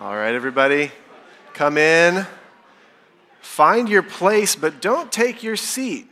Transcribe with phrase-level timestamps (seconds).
[0.00, 0.90] All right, everybody,
[1.52, 2.26] come in.
[3.40, 6.08] Find your place, but don't take your seat.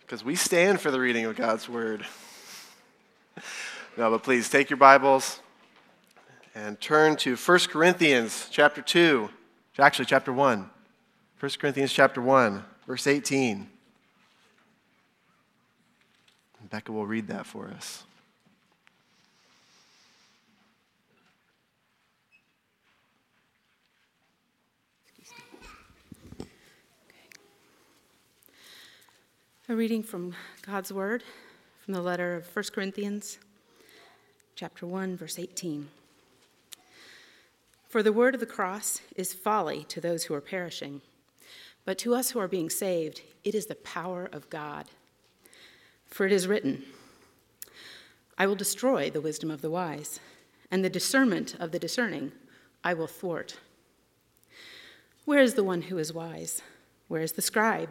[0.00, 2.06] Because we stand for the reading of God's word.
[3.98, 5.40] No, but please take your Bibles
[6.54, 9.28] and turn to 1 Corinthians chapter 2.
[9.78, 10.70] Actually, chapter 1.
[11.40, 13.68] 1 Corinthians chapter 1, verse 18.
[16.70, 18.04] Becca will read that for us.
[29.70, 30.34] A reading from
[30.66, 31.22] God's Word,
[31.84, 33.38] from the letter of 1 Corinthians,
[34.56, 35.86] chapter 1, verse 18.
[37.88, 41.02] For the word of the cross is folly to those who are perishing,
[41.84, 44.86] but to us who are being saved, it is the power of God.
[46.08, 46.82] For it is written,
[48.36, 50.18] I will destroy the wisdom of the wise,
[50.68, 52.32] and the discernment of the discerning
[52.82, 53.58] I will thwart.
[55.26, 56.60] Where is the one who is wise?
[57.06, 57.90] Where is the scribe?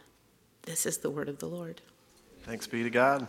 [0.63, 1.81] This is the word of the Lord.
[2.43, 3.27] Thanks be to God.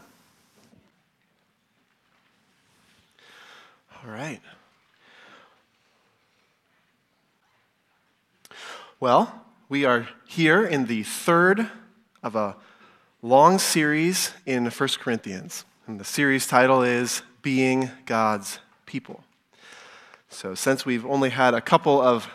[4.05, 4.41] All right.
[9.01, 11.71] Well, we are here in the third
[12.23, 12.57] of a
[13.23, 15.65] long series in 1 Corinthians.
[15.87, 19.25] And the series title is Being God's People.
[20.29, 22.29] So, since we've only had a couple of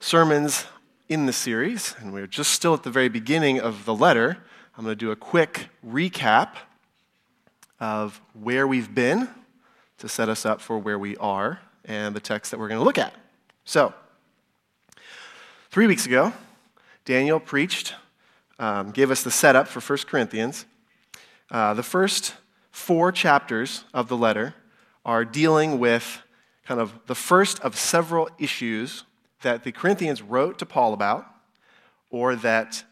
[0.00, 0.66] sermons
[1.08, 4.36] in the series, and we're just still at the very beginning of the letter.
[4.76, 6.50] I'm going to do a quick recap
[7.80, 9.28] of where we've been
[9.98, 12.84] to set us up for where we are and the text that we're going to
[12.84, 13.14] look at.
[13.64, 13.94] So,
[15.70, 16.34] three weeks ago,
[17.06, 17.94] Daniel preached,
[18.58, 20.66] um, gave us the setup for 1 Corinthians.
[21.50, 22.34] Uh, the first
[22.70, 24.54] four chapters of the letter
[25.06, 26.20] are dealing with
[26.66, 29.04] kind of the first of several issues
[29.42, 31.26] that the Corinthians wrote to Paul about,
[32.10, 32.84] or that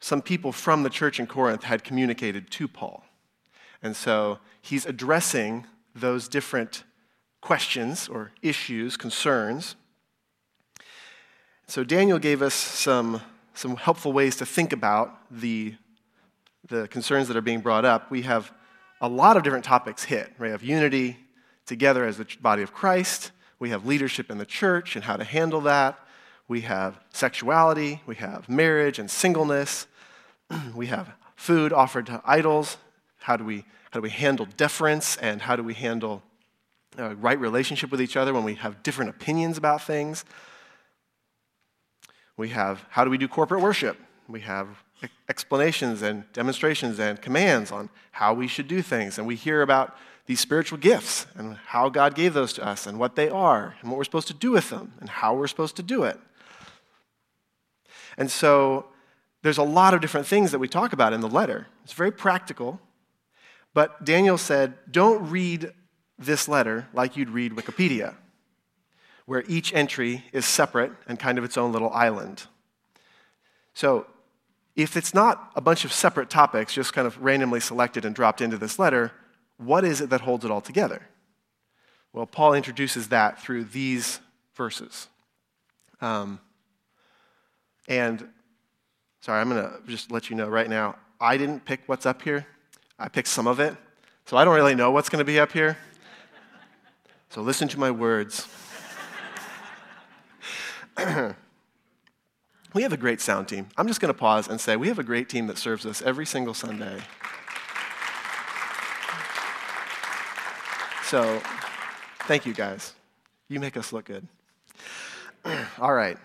[0.00, 3.04] some people from the church in Corinth had communicated to Paul.
[3.82, 6.84] And so he's addressing those different
[7.40, 9.76] questions or issues, concerns.
[11.66, 13.20] So Daniel gave us some,
[13.54, 15.74] some helpful ways to think about the,
[16.68, 18.10] the concerns that are being brought up.
[18.10, 18.52] We have
[19.00, 20.32] a lot of different topics hit.
[20.38, 21.18] We have unity
[21.66, 23.32] together as the body of Christ.
[23.58, 25.98] We have leadership in the church and how to handle that.
[26.48, 28.02] We have sexuality.
[28.06, 29.86] We have marriage and singleness.
[30.74, 32.76] we have food offered to idols.
[33.18, 36.22] How do we, how do we handle deference and how do we handle
[36.98, 40.24] a right relationship with each other when we have different opinions about things?
[42.36, 43.98] We have how do we do corporate worship?
[44.28, 44.68] We have
[45.28, 49.18] explanations and demonstrations and commands on how we should do things.
[49.18, 52.98] And we hear about these spiritual gifts and how God gave those to us and
[52.98, 55.76] what they are and what we're supposed to do with them and how we're supposed
[55.76, 56.18] to do it.
[58.18, 58.86] And so
[59.42, 61.68] there's a lot of different things that we talk about in the letter.
[61.84, 62.80] It's very practical.
[63.74, 65.72] But Daniel said, don't read
[66.18, 68.14] this letter like you'd read Wikipedia,
[69.26, 72.44] where each entry is separate and kind of its own little island.
[73.74, 74.06] So
[74.74, 78.40] if it's not a bunch of separate topics just kind of randomly selected and dropped
[78.40, 79.12] into this letter,
[79.58, 81.02] what is it that holds it all together?
[82.12, 84.20] Well, Paul introduces that through these
[84.54, 85.08] verses.
[86.00, 86.40] Um,
[87.88, 88.28] and
[89.20, 92.22] sorry, I'm going to just let you know right now I didn't pick what's up
[92.22, 92.46] here,
[92.98, 93.74] I picked some of it.
[94.26, 95.78] So I don't really know what's going to be up here.
[97.28, 98.48] So listen to my words.
[102.74, 103.68] we have a great sound team.
[103.76, 106.02] I'm just going to pause and say we have a great team that serves us
[106.02, 107.02] every single Sunday.
[111.06, 111.40] So,
[112.22, 112.92] thank you guys.
[113.46, 114.26] You make us look good.
[115.78, 116.18] all right.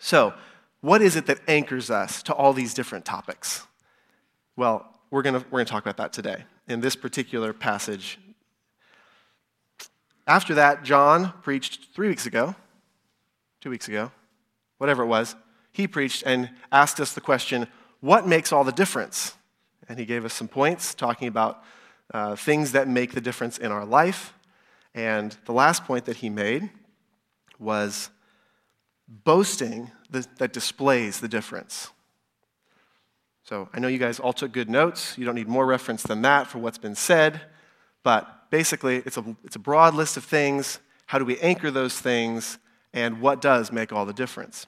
[0.00, 0.34] So,
[0.80, 3.64] what is it that anchors us to all these different topics?
[4.56, 8.18] Well, we're going we're to talk about that today in this particular passage.
[10.26, 12.56] After that, John preached three weeks ago,
[13.60, 14.10] two weeks ago,
[14.78, 15.36] whatever it was.
[15.70, 17.68] He preached and asked us the question
[18.00, 19.36] what makes all the difference?
[19.88, 21.62] And he gave us some points talking about
[22.12, 24.34] uh, things that make the difference in our life.
[24.94, 26.70] And the last point that he made
[27.58, 28.10] was
[29.08, 31.90] boasting that displays the difference.
[33.44, 35.16] So I know you guys all took good notes.
[35.16, 37.40] You don't need more reference than that for what's been said.
[38.02, 40.80] But basically, it's a, it's a broad list of things.
[41.06, 42.58] How do we anchor those things?
[42.92, 44.66] And what does make all the difference?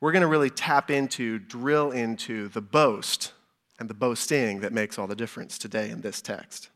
[0.00, 3.32] We're going to really tap into, drill into the boast
[3.78, 6.68] and the boasting that makes all the difference today in this text.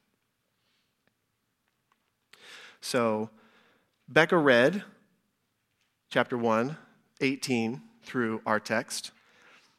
[2.81, 3.31] So,
[4.09, 4.85] Becca read
[6.11, 6.77] chapter 1,
[7.21, 9.11] 18 through our text.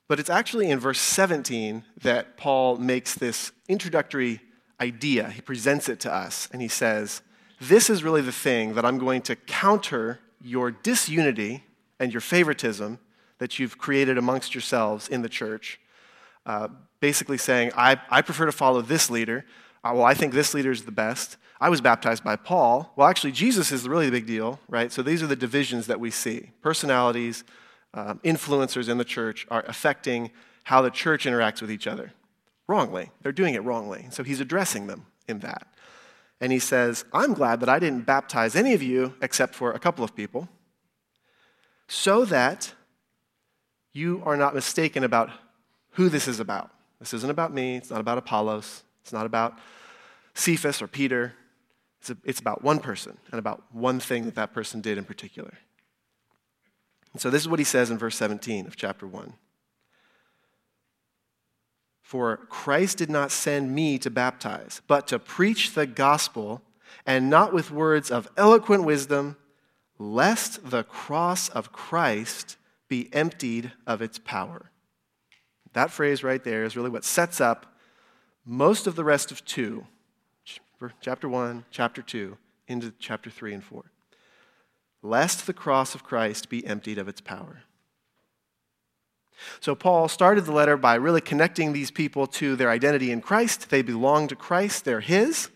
[0.08, 4.42] But it's actually in verse 17 that Paul makes this introductory
[4.80, 5.30] idea.
[5.30, 7.22] He presents it to us, and he says,
[7.60, 11.64] This is really the thing that I'm going to counter your disunity
[12.00, 13.00] and your favoritism
[13.40, 15.80] that you've created amongst yourselves in the church.
[16.46, 16.70] Uh,
[17.00, 19.46] basically saying, I, I prefer to follow this leader.
[19.84, 21.38] Uh, well, I think this leader is the best.
[21.62, 22.92] I was baptized by Paul.
[22.96, 24.92] Well, actually, Jesus is really the big deal, right?
[24.92, 27.44] So these are the divisions that we see personalities,
[27.94, 30.32] um, influencers in the church are affecting
[30.64, 32.14] how the church interacts with each other
[32.68, 33.10] wrongly.
[33.22, 34.08] They're doing it wrongly.
[34.12, 35.68] So he's addressing them in that.
[36.40, 39.80] And he says, I'm glad that I didn't baptize any of you except for a
[39.80, 40.48] couple of people,
[41.88, 42.74] so that
[43.92, 45.32] you are not mistaken about
[45.94, 46.72] who this is about.
[47.00, 49.58] This isn't about me, it's not about Apollos, it's not about
[50.34, 51.34] Cephas or Peter.
[52.00, 55.04] It's, a, it's about one person and about one thing that that person did in
[55.04, 55.54] particular.
[57.14, 59.34] And so this is what he says in verse 17 of chapter 1.
[62.02, 66.62] For Christ did not send me to baptize, but to preach the gospel,
[67.06, 69.38] and not with words of eloquent wisdom,
[70.00, 72.58] lest the cross of Christ
[72.88, 74.72] be emptied of its power.
[75.74, 77.76] That phrase right there is really what sets up
[78.50, 79.86] most of the rest of 2
[81.02, 82.36] chapter 1, chapter 2,
[82.68, 83.84] into chapter 3 and 4.
[85.04, 87.62] Lest the cross of Christ be emptied of its power.
[89.60, 93.70] So, Paul started the letter by really connecting these people to their identity in Christ.
[93.70, 95.50] They belong to Christ, they're His.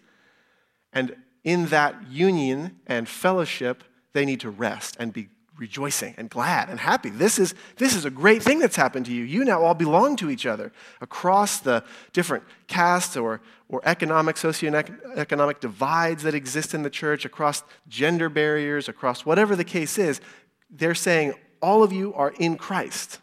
[0.94, 3.84] And in that union and fellowship,
[4.14, 7.10] they need to rest and be rejoicing and glad and happy.
[7.10, 9.24] This is, this is a great thing that's happened to you.
[9.24, 15.60] You now all belong to each other across the different castes or, or economic, socioeconomic
[15.60, 20.22] divides that exist in the church, across gender barriers, across whatever the case is.
[20.70, 23.20] They're saying, all of you are in Christ.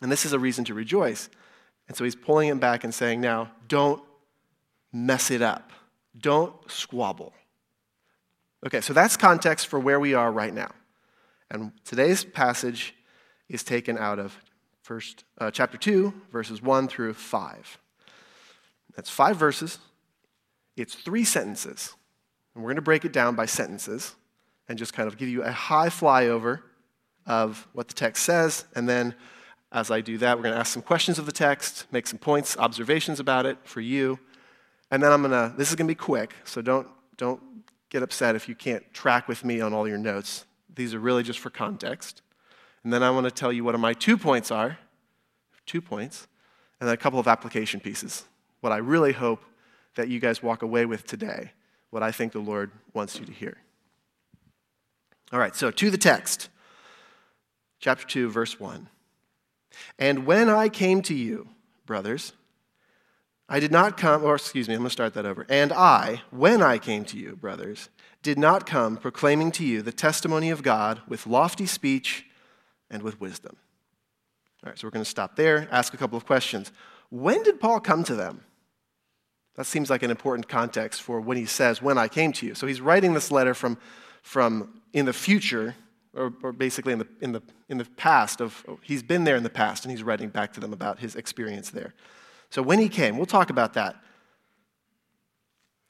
[0.00, 1.28] And this is a reason to rejoice.
[1.88, 4.02] And so he's pulling him back and saying, now, don't
[4.92, 5.72] mess it up.
[6.16, 7.32] Don't squabble.
[8.66, 10.70] Okay, so that's context for where we are right now.
[11.54, 12.96] And today's passage
[13.48, 14.36] is taken out of
[14.82, 17.78] first, uh, chapter 2, verses 1 through 5.
[18.96, 19.78] That's five verses,
[20.76, 21.94] it's three sentences.
[22.54, 24.16] And we're going to break it down by sentences
[24.68, 26.62] and just kind of give you a high flyover
[27.24, 28.64] of what the text says.
[28.74, 29.14] And then,
[29.70, 32.18] as I do that, we're going to ask some questions of the text, make some
[32.18, 34.18] points, observations about it for you.
[34.90, 37.40] And then I'm going to, this is going to be quick, so don't, don't
[37.90, 40.46] get upset if you can't track with me on all your notes.
[40.74, 42.22] These are really just for context.
[42.82, 44.78] And then I want to tell you what my two points are
[45.66, 46.26] two points,
[46.80, 48.24] and then a couple of application pieces.
[48.60, 49.44] What I really hope
[49.94, 51.52] that you guys walk away with today,
[51.90, 53.58] what I think the Lord wants you to hear.
[55.32, 56.48] All right, so to the text,
[57.78, 58.88] chapter 2, verse 1.
[59.98, 61.48] And when I came to you,
[61.86, 62.32] brothers,
[63.48, 65.46] I did not come, or excuse me, I'm going to start that over.
[65.48, 67.90] And I, when I came to you, brothers,
[68.22, 72.26] did not come proclaiming to you the testimony of God with lofty speech
[72.90, 73.56] and with wisdom.
[74.64, 76.72] All right, so we're going to stop there, ask a couple of questions.
[77.10, 78.42] When did Paul come to them?
[79.56, 82.54] That seems like an important context for when he says, When I came to you.
[82.54, 83.78] So he's writing this letter from,
[84.22, 85.76] from in the future,
[86.14, 89.42] or, or basically in the, in, the, in the past of, he's been there in
[89.42, 91.94] the past, and he's writing back to them about his experience there.
[92.54, 93.96] So when he came, we'll talk about that.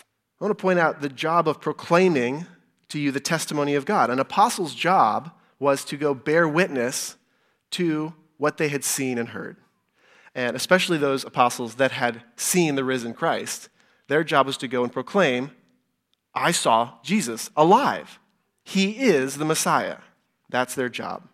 [0.00, 2.46] I want to point out the job of proclaiming
[2.88, 4.08] to you the testimony of God.
[4.08, 7.16] An apostle's job was to go bear witness
[7.72, 9.58] to what they had seen and heard.
[10.34, 13.68] And especially those apostles that had seen the risen Christ,
[14.08, 15.50] their job was to go and proclaim,
[16.34, 18.18] I saw Jesus alive.
[18.64, 19.98] He is the Messiah.
[20.48, 21.28] That's their job.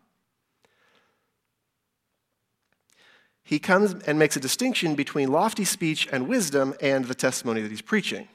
[3.51, 7.69] He comes and makes a distinction between lofty speech and wisdom and the testimony that
[7.69, 8.29] he's preaching.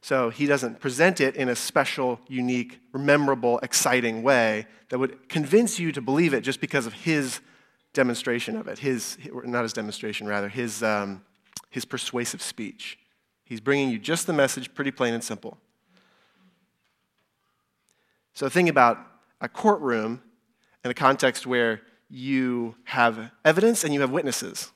[0.00, 5.80] So he doesn't present it in a special, unique, memorable, exciting way that would convince
[5.80, 7.40] you to believe it just because of his
[7.94, 8.78] demonstration of it.
[8.78, 11.24] His, not his demonstration, rather, his, um,
[11.70, 13.00] his persuasive speech.
[13.44, 15.58] He's bringing you just the message, pretty plain and simple.
[18.34, 18.98] So think about
[19.40, 20.22] a courtroom
[20.84, 24.72] in a context where you have evidence and you have witnesses.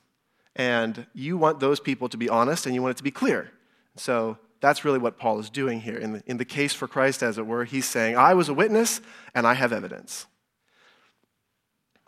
[0.55, 3.51] And you want those people to be honest and you want it to be clear.
[3.95, 5.97] So that's really what Paul is doing here.
[5.97, 8.53] In the, in the case for Christ, as it were, he's saying, I was a
[8.53, 9.01] witness
[9.33, 10.25] and I have evidence.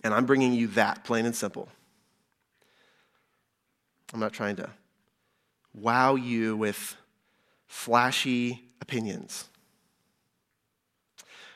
[0.03, 1.70] And I'm bringing you that, plain and simple.
[4.13, 4.70] I'm not trying to
[5.74, 6.96] wow you with
[7.65, 9.50] flashy opinions.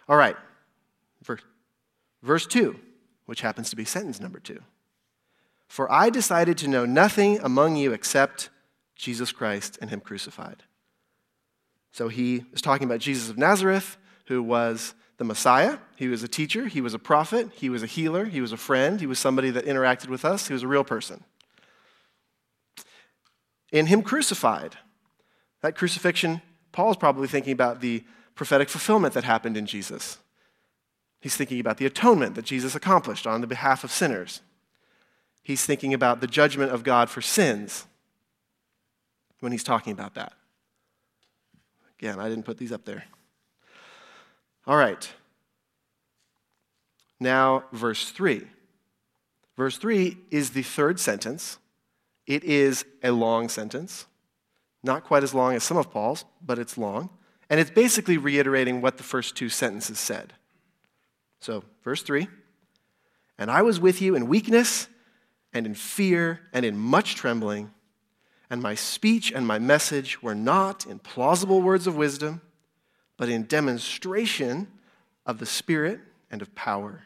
[0.10, 0.38] All right,
[1.22, 1.42] verse,
[2.24, 2.80] verse 2
[3.28, 4.62] which happens to be sentence number two.
[5.68, 8.50] For I decided to know nothing among you except
[8.96, 10.64] Jesus Christ and Him crucified.
[11.92, 15.80] So he is talking about Jesus of Nazareth, who was the Messiah.
[15.96, 18.58] He was a teacher, he was a prophet, he was a healer, he was a
[18.58, 21.24] friend, he was somebody that interacted with us, he was a real person.
[23.72, 24.78] In Him crucified,
[25.62, 26.42] that crucifixion,
[26.72, 28.04] Paul is probably thinking about the
[28.36, 30.20] prophetic fulfillment that happened in Jesus.
[31.20, 34.42] He's thinking about the atonement that Jesus accomplished on the behalf of sinners.
[35.44, 37.86] He's thinking about the judgment of God for sins
[39.40, 40.34] when he's talking about that.
[42.00, 43.06] Again, I didn't put these up there.
[44.68, 45.10] All right.
[47.20, 48.44] Now, verse 3.
[49.56, 51.58] Verse 3 is the third sentence.
[52.28, 54.06] It is a long sentence,
[54.84, 57.10] not quite as long as some of Paul's, but it's long.
[57.50, 60.34] And it's basically reiterating what the first two sentences said.
[61.48, 62.28] So, verse 3
[63.38, 64.90] And I was with you in weakness
[65.54, 67.72] and in fear and in much trembling,
[68.50, 72.42] and my speech and my message were not in plausible words of wisdom,
[73.16, 74.68] but in demonstration
[75.26, 77.04] of the Spirit and of power,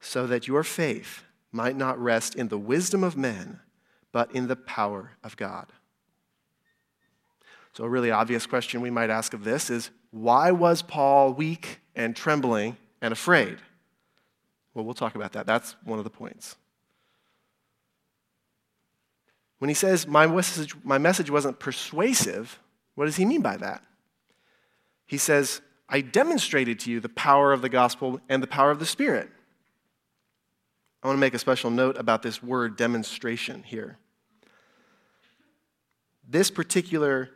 [0.00, 3.60] so that your faith might not rest in the wisdom of men,
[4.10, 5.66] but in the power of God.
[7.74, 11.80] So, a really obvious question we might ask of this is why was Paul weak
[11.94, 13.58] and trembling and afraid.
[14.72, 15.44] Well, we'll talk about that.
[15.44, 16.56] That's one of the points.
[19.58, 22.58] When he says, my message, my message wasn't persuasive,
[22.94, 23.82] what does he mean by that?
[25.06, 28.78] He says, I demonstrated to you the power of the gospel and the power of
[28.78, 29.28] the Spirit.
[31.02, 33.98] I want to make a special note about this word demonstration here.
[36.26, 37.30] This particular,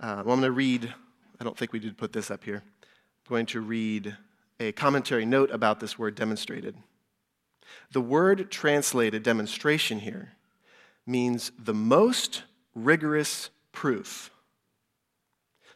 [0.00, 0.92] uh, well, I'm going to read,
[1.40, 2.62] I don't think we did put this up here.
[2.82, 4.16] I'm going to read
[4.58, 6.76] a commentary note about this word demonstrated.
[7.92, 10.32] The word translated demonstration here
[11.06, 12.42] means the most
[12.74, 14.30] rigorous proof.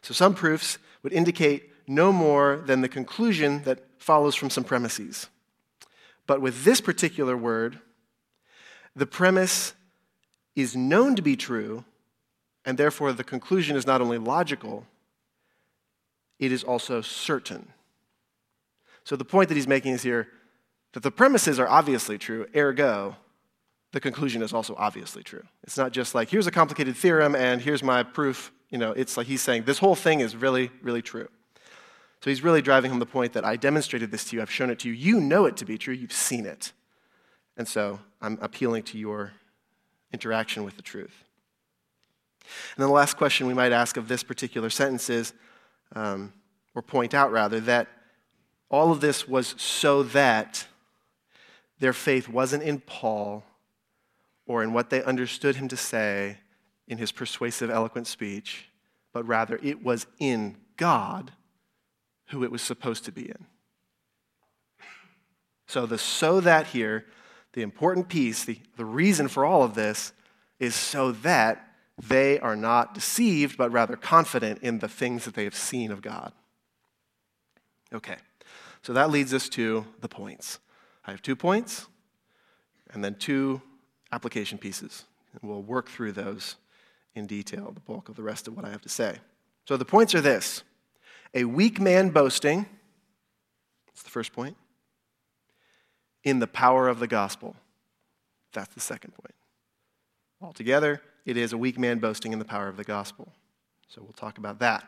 [0.01, 5.27] So some proofs would indicate no more than the conclusion that follows from some premises.
[6.27, 7.79] But with this particular word,
[8.95, 9.73] the premise
[10.55, 11.85] is known to be true,
[12.65, 14.85] and therefore the conclusion is not only logical,
[16.39, 17.73] it is also certain.
[19.03, 20.27] So the point that he's making is here
[20.93, 23.15] that the premises are obviously true, ergo,
[23.91, 25.43] the conclusion is also obviously true.
[25.63, 28.51] It's not just like, here's a complicated theorem and here's my proof.
[28.69, 31.27] You know, it's like he's saying, this whole thing is really, really true.
[32.23, 34.69] So he's really driving home the point that I demonstrated this to you, I've shown
[34.69, 36.71] it to you, you know it to be true, you've seen it.
[37.57, 39.33] And so I'm appealing to your
[40.13, 41.23] interaction with the truth.
[42.41, 45.33] And then the last question we might ask of this particular sentence is,
[45.95, 46.33] um,
[46.75, 47.87] or point out rather, that
[48.71, 50.65] all of this was so that
[51.79, 53.43] their faith wasn't in Paul
[54.47, 56.37] or in what they understood him to say
[56.87, 58.69] in his persuasive, eloquent speech,
[59.13, 61.33] but rather it was in God
[62.27, 63.45] who it was supposed to be in.
[65.67, 67.05] So, the so that here,
[67.53, 70.13] the important piece, the, the reason for all of this,
[70.59, 75.43] is so that they are not deceived, but rather confident in the things that they
[75.43, 76.33] have seen of God.
[77.93, 78.17] Okay,
[78.81, 80.59] so that leads us to the points.
[81.05, 81.87] I have two points
[82.93, 83.61] and then two
[84.11, 85.05] application pieces.
[85.33, 86.55] And we'll work through those
[87.15, 89.17] in detail, the bulk of the rest of what I have to say.
[89.67, 90.63] So the points are this
[91.33, 92.65] a weak man boasting,
[93.87, 94.57] that's the first point,
[96.23, 97.55] in the power of the gospel.
[98.53, 99.33] That's the second point.
[100.41, 103.31] Altogether, it is a weak man boasting in the power of the gospel.
[103.87, 104.85] So we'll talk about that.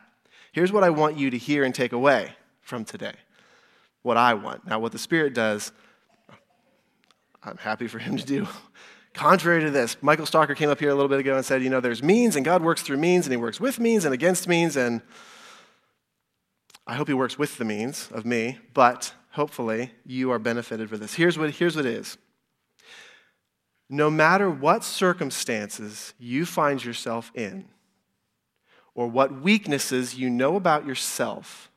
[0.52, 3.14] Here's what I want you to hear and take away from today.
[4.04, 4.64] What I want.
[4.66, 5.72] Now, what the Spirit does,
[7.42, 8.46] I'm happy for him to do.
[9.14, 11.70] Contrary to this, Michael Stalker came up here a little bit ago and said, you
[11.70, 14.46] know, there's means and God works through means and he works with means and against
[14.46, 14.76] means.
[14.76, 15.02] And
[16.86, 20.98] I hope he works with the means of me, but hopefully you are benefited for
[20.98, 21.14] this.
[21.14, 22.18] Here's what, here's what it is
[23.88, 27.66] no matter what circumstances you find yourself in,
[28.94, 31.70] or what weaknesses you know about yourself,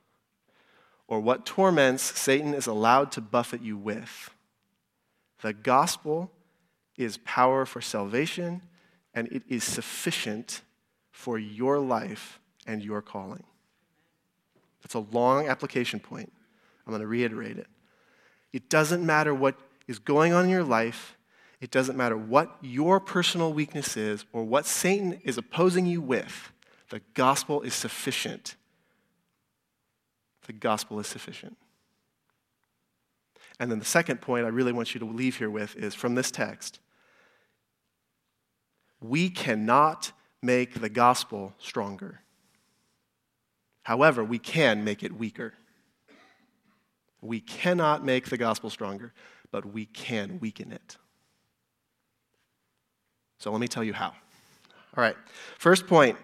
[1.07, 4.31] or what torments Satan is allowed to buffet you with,
[5.41, 6.31] the gospel
[6.97, 8.61] is power for salvation,
[9.13, 10.61] and it is sufficient
[11.11, 13.43] for your life and your calling.
[14.81, 16.31] That's a long application point.
[16.85, 17.67] I'm going to reiterate it.
[18.53, 19.55] It doesn't matter what
[19.87, 21.17] is going on in your life,
[21.59, 26.51] it doesn't matter what your personal weakness is or what Satan is opposing you with,
[26.89, 28.55] the gospel is sufficient.
[30.47, 31.57] The gospel is sufficient.
[33.59, 36.15] And then the second point I really want you to leave here with is from
[36.15, 36.79] this text
[38.99, 42.21] we cannot make the gospel stronger.
[43.83, 45.53] However, we can make it weaker.
[47.21, 49.13] We cannot make the gospel stronger,
[49.51, 50.97] but we can weaken it.
[53.39, 54.07] So let me tell you how.
[54.07, 55.15] All right,
[55.59, 56.17] first point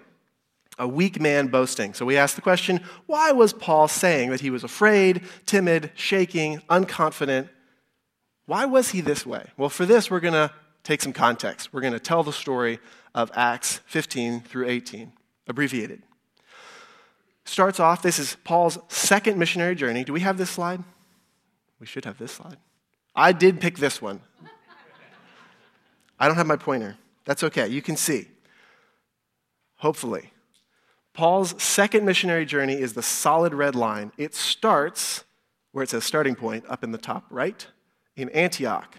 [0.77, 1.93] a weak man boasting.
[1.93, 6.59] So we ask the question why was Paul saying that he was afraid, timid, shaking,
[6.69, 7.49] unconfident?
[8.45, 9.49] Why was he this way?
[9.57, 10.51] Well, for this, we're going to
[10.83, 11.71] take some context.
[11.71, 12.79] We're going to tell the story
[13.15, 15.13] of Acts 15 through 18,
[15.47, 16.03] abbreviated.
[17.45, 20.03] Starts off, this is Paul's second missionary journey.
[20.03, 20.83] Do we have this slide?
[21.79, 22.57] We should have this slide.
[23.15, 24.21] I did pick this one.
[26.19, 26.97] I don't have my pointer.
[27.25, 27.67] That's okay.
[27.67, 28.27] You can see.
[29.75, 30.32] Hopefully.
[31.13, 34.11] Paul's second missionary journey is the solid red line.
[34.17, 35.23] It starts
[35.71, 37.67] where it says starting point up in the top right
[38.15, 38.97] in Antioch.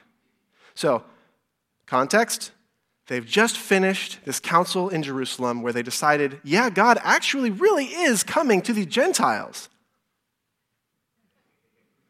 [0.75, 1.05] So,
[1.87, 2.53] context
[3.07, 8.23] they've just finished this council in Jerusalem where they decided, yeah, God actually really is
[8.23, 9.69] coming to the Gentiles.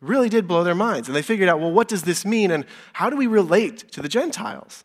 [0.01, 1.09] Really did blow their minds.
[1.09, 4.03] And they figured out, well, what does this mean and how do we relate to
[4.03, 4.85] the Gentiles?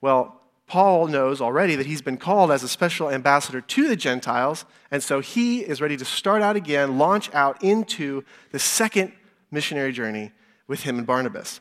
[0.00, 4.64] Well, Paul knows already that he's been called as a special ambassador to the Gentiles,
[4.90, 9.12] and so he is ready to start out again, launch out into the second
[9.50, 10.32] missionary journey
[10.66, 11.60] with him and Barnabas.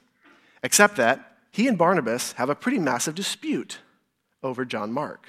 [0.64, 3.80] Except that he and Barnabas have a pretty massive dispute
[4.42, 5.28] over John Mark.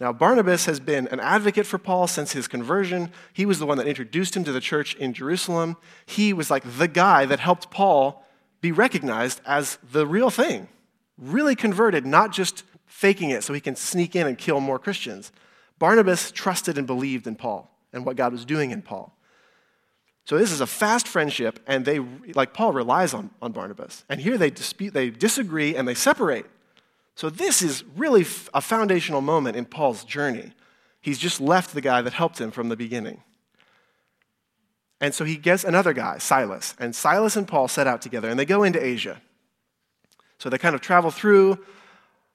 [0.00, 3.12] Now, Barnabas has been an advocate for Paul since his conversion.
[3.32, 5.76] He was the one that introduced him to the church in Jerusalem.
[6.06, 8.24] He was like the guy that helped Paul
[8.60, 10.68] be recognized as the real thing,
[11.18, 15.32] really converted, not just faking it so he can sneak in and kill more Christians.
[15.80, 19.12] Barnabas trusted and believed in Paul and what God was doing in Paul.
[20.26, 21.98] So this is a fast friendship, and they,
[22.34, 24.04] like Paul, relies on, on Barnabas.
[24.08, 26.46] And here they dispute, they disagree, and they separate.
[27.16, 30.52] So this is really a foundational moment in Paul's journey.
[31.00, 33.22] He's just left the guy that helped him from the beginning.
[35.00, 36.76] And so he gets another guy, Silas.
[36.78, 39.20] And Silas and Paul set out together, and they go into Asia.
[40.38, 41.58] So they kind of travel through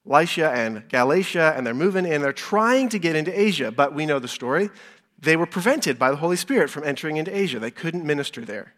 [0.05, 2.21] Lycia and Galatia, and they're moving in.
[2.21, 4.69] They're trying to get into Asia, but we know the story.
[5.19, 7.59] They were prevented by the Holy Spirit from entering into Asia.
[7.59, 8.73] They couldn't minister there.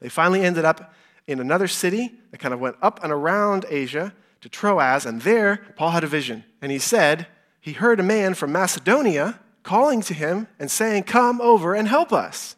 [0.00, 0.94] They finally ended up
[1.26, 5.58] in another city that kind of went up and around Asia to Troas, and there
[5.76, 6.44] Paul had a vision.
[6.60, 7.26] And he said
[7.60, 12.12] he heard a man from Macedonia calling to him and saying, Come over and help
[12.12, 12.56] us.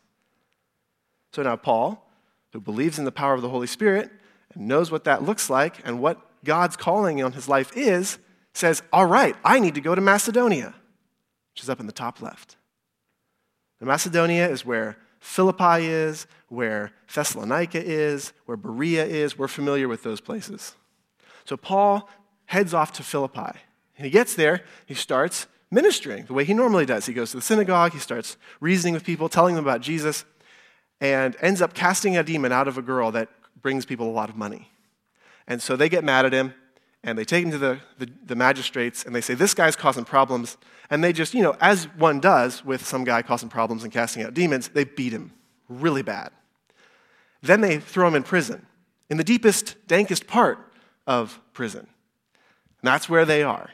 [1.33, 2.09] So now Paul,
[2.52, 4.11] who believes in the power of the Holy Spirit
[4.55, 8.18] and knows what that looks like and what God's calling on his life is,
[8.55, 10.74] says, All right, I need to go to Macedonia,
[11.52, 12.57] which is up in the top left.
[13.81, 19.38] Now, Macedonia is where Philippi is, where Thessalonica is, where Berea is.
[19.38, 20.74] We're familiar with those places.
[21.44, 22.09] So Paul
[22.46, 23.59] heads off to Philippi.
[23.96, 27.07] And he gets there, he starts ministering the way he normally does.
[27.07, 30.24] He goes to the synagogue, he starts reasoning with people, telling them about Jesus,
[31.00, 33.28] and ends up casting a demon out of a girl that
[33.61, 34.72] brings people a lot of money.
[35.46, 36.55] And so they get mad at him,
[37.05, 40.05] and they take him to the, the, the, magistrates, and they say, This guy's causing
[40.05, 40.57] problems.
[40.88, 44.22] And they just, you know, as one does with some guy causing problems and casting
[44.22, 45.33] out demons, they beat him
[45.68, 46.31] really bad.
[47.42, 48.66] Then they throw him in prison,
[49.11, 50.59] in the deepest, dankest part
[51.07, 51.81] of prison.
[51.81, 53.70] And that's where they are.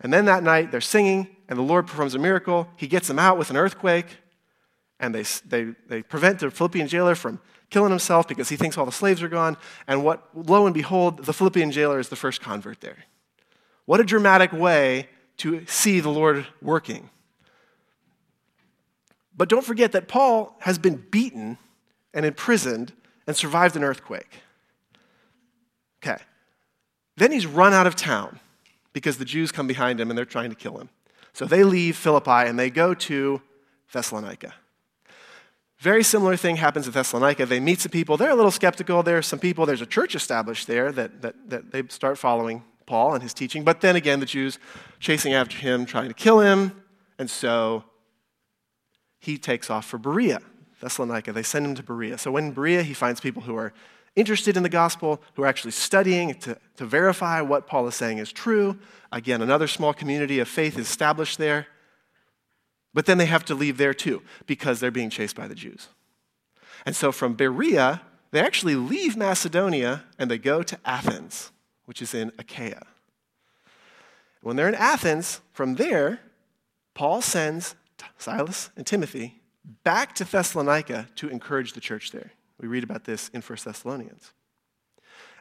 [0.00, 2.68] And then that night, they're singing, and the Lord performs a miracle.
[2.76, 4.18] He gets them out with an earthquake,
[4.98, 7.40] and they, they, they prevent the Philippian jailer from
[7.70, 9.56] killing himself because he thinks all the slaves are gone.
[9.86, 13.04] And what, lo and behold, the Philippian jailer is the first convert there.
[13.86, 17.10] What a dramatic way to see the Lord working.
[19.36, 21.56] But don't forget that Paul has been beaten
[22.12, 22.92] and imprisoned
[23.26, 24.40] and survived an earthquake.
[26.02, 26.22] Okay.
[27.16, 28.40] Then he's run out of town
[28.92, 30.90] because the Jews come behind him and they're trying to kill him.
[31.32, 33.40] So they leave Philippi and they go to
[33.92, 34.54] Thessalonica.
[35.80, 37.46] Very similar thing happens at Thessalonica.
[37.46, 38.18] They meet some people.
[38.18, 39.02] They're a little skeptical.
[39.02, 43.14] There's some people, there's a church established there that, that, that they start following Paul
[43.14, 43.64] and his teaching.
[43.64, 44.58] But then again, the Jews
[44.98, 46.82] chasing after him, trying to kill him.
[47.18, 47.84] And so
[49.20, 50.40] he takes off for Berea,
[50.82, 51.32] Thessalonica.
[51.32, 52.18] They send him to Berea.
[52.18, 53.72] So when Berea, he finds people who are
[54.14, 58.18] interested in the gospel, who are actually studying to, to verify what Paul is saying
[58.18, 58.78] is true.
[59.12, 61.68] Again, another small community of faith is established there.
[62.92, 65.88] But then they have to leave there too because they're being chased by the Jews.
[66.84, 71.52] And so from Berea, they actually leave Macedonia and they go to Athens,
[71.84, 72.82] which is in Achaia.
[74.42, 76.20] When they're in Athens, from there,
[76.94, 77.74] Paul sends
[78.18, 79.40] Silas and Timothy
[79.84, 82.32] back to Thessalonica to encourage the church there.
[82.58, 84.32] We read about this in 1 Thessalonians.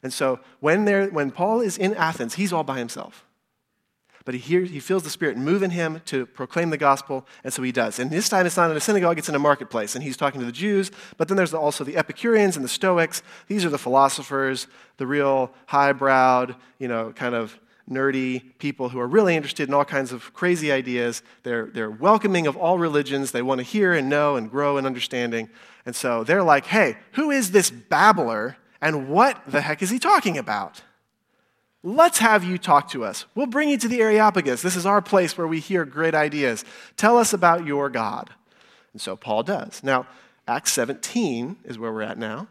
[0.04, 3.26] And so when, when Paul is in Athens, he's all by himself.
[4.30, 7.52] But he, hears, he feels the Spirit move in him to proclaim the gospel, and
[7.52, 7.98] so he does.
[7.98, 10.39] And this time it's not in a synagogue, it's in a marketplace, and he's talking
[10.39, 10.92] to the Jews.
[11.18, 13.24] But then there's also the Epicureans and the Stoics.
[13.48, 19.08] These are the philosophers, the real high-browed, you know, kind of nerdy people who are
[19.08, 21.24] really interested in all kinds of crazy ideas.
[21.42, 23.32] They're, they're welcoming of all religions.
[23.32, 25.50] They want to hear and know and grow in understanding.
[25.88, 29.98] And so they're like, hey, who is this babbler and what the heck is he
[29.98, 30.84] talking about?
[31.82, 33.26] Let's have you talk to us.
[33.36, 34.62] We'll bring you to the Areopagus.
[34.62, 36.65] This is our place where we hear great ideas.
[36.98, 38.32] Tell us about your God.
[38.92, 39.82] And so Paul does.
[39.84, 40.06] Now,
[40.48, 42.48] Acts 17 is where we're at now.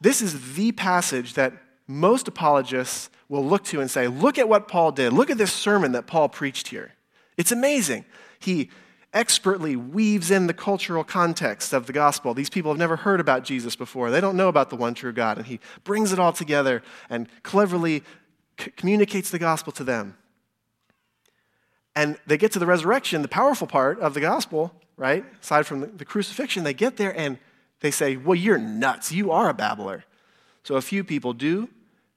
[0.00, 1.52] This is the passage that
[1.86, 5.12] most apologists will look to and say, Look at what Paul did.
[5.12, 6.94] Look at this sermon that Paul preached here.
[7.36, 8.04] It's amazing.
[8.38, 8.70] He
[9.12, 12.32] expertly weaves in the cultural context of the gospel.
[12.32, 15.12] These people have never heard about Jesus before, they don't know about the one true
[15.12, 15.38] God.
[15.38, 18.02] And he brings it all together and cleverly
[18.76, 20.16] communicates the gospel to them.
[21.96, 25.24] And they get to the resurrection, the powerful part of the gospel, right?
[25.42, 27.38] Aside from the crucifixion, they get there and
[27.80, 29.10] they say, Well, you're nuts.
[29.12, 30.04] You are a babbler.
[30.62, 31.68] So a few people do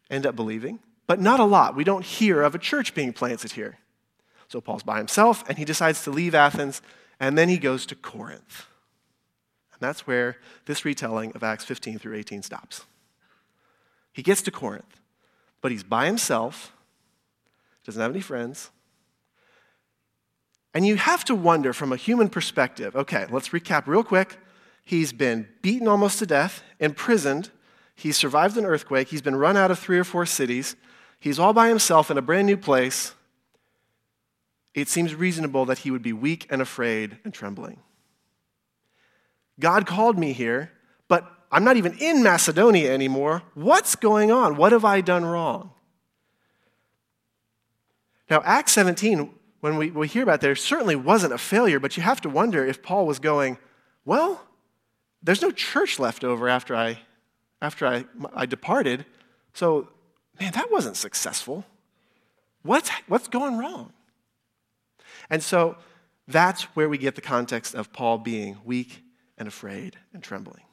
[0.10, 1.75] end up believing, but not a lot.
[1.75, 3.79] We don't hear of a church being planted here.
[4.47, 6.82] So Paul's by himself, and he decides to leave Athens,
[7.19, 8.67] and then he goes to Corinth.
[9.71, 12.86] And that's where this retelling of Acts 15 through 18 stops.
[14.12, 14.99] He gets to Corinth,
[15.63, 16.71] but he's by himself,
[17.84, 18.69] doesn't have any friends.
[20.76, 24.38] And you have to wonder from a human perspective okay, let's recap real quick.
[24.86, 27.49] He's been beaten almost to death, imprisoned,
[27.95, 29.10] He's survived an earthquake.
[29.10, 30.76] He's been run out of three or four cities.
[31.19, 33.13] He's all by himself in a brand new place.
[34.73, 37.80] It seems reasonable that he would be weak and afraid and trembling.
[39.60, 40.71] God called me here,
[41.08, 43.44] but I'm not even in Macedonia anymore.
[43.54, 44.58] What's going on?
[44.58, 45.70] What have I done wrong?
[48.30, 49.30] Now, Acts 17,
[49.62, 52.66] when we, we hear about there, certainly wasn't a failure, but you have to wonder
[52.66, 53.60] if Paul was going,
[54.04, 54.42] well,
[55.22, 57.00] there's no church left over after I
[57.63, 59.06] after I, I departed.
[59.54, 59.88] So,
[60.39, 61.63] man, that wasn't successful.
[62.62, 63.94] What's, what's going wrong?
[65.30, 65.78] And so
[66.28, 69.02] that's where we get the context of Paul being weak
[69.38, 70.63] and afraid and trembling.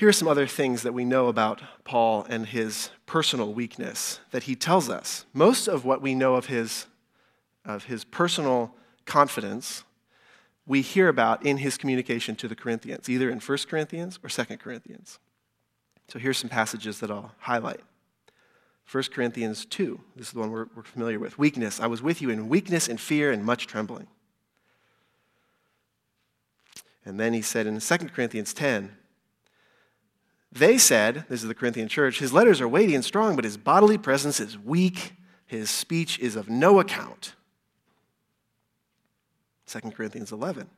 [0.00, 4.44] Here are some other things that we know about Paul and his personal weakness that
[4.44, 5.26] he tells us.
[5.34, 6.86] Most of what we know of his,
[7.66, 9.84] of his personal confidence
[10.66, 14.56] we hear about in his communication to the Corinthians, either in 1 Corinthians or 2
[14.56, 15.18] Corinthians.
[16.08, 17.82] So here's some passages that I'll highlight.
[18.90, 20.00] 1 Corinthians 2.
[20.16, 21.38] This is the one we're, we're familiar with.
[21.38, 21.78] Weakness.
[21.78, 24.06] I was with you in weakness and fear and much trembling.
[27.04, 28.96] And then he said in 2 Corinthians 10,
[30.52, 33.56] they said, this is the Corinthian church, his letters are weighty and strong, but his
[33.56, 35.14] bodily presence is weak.
[35.46, 37.34] His speech is of no account.
[39.66, 40.68] 2 Corinthians 11.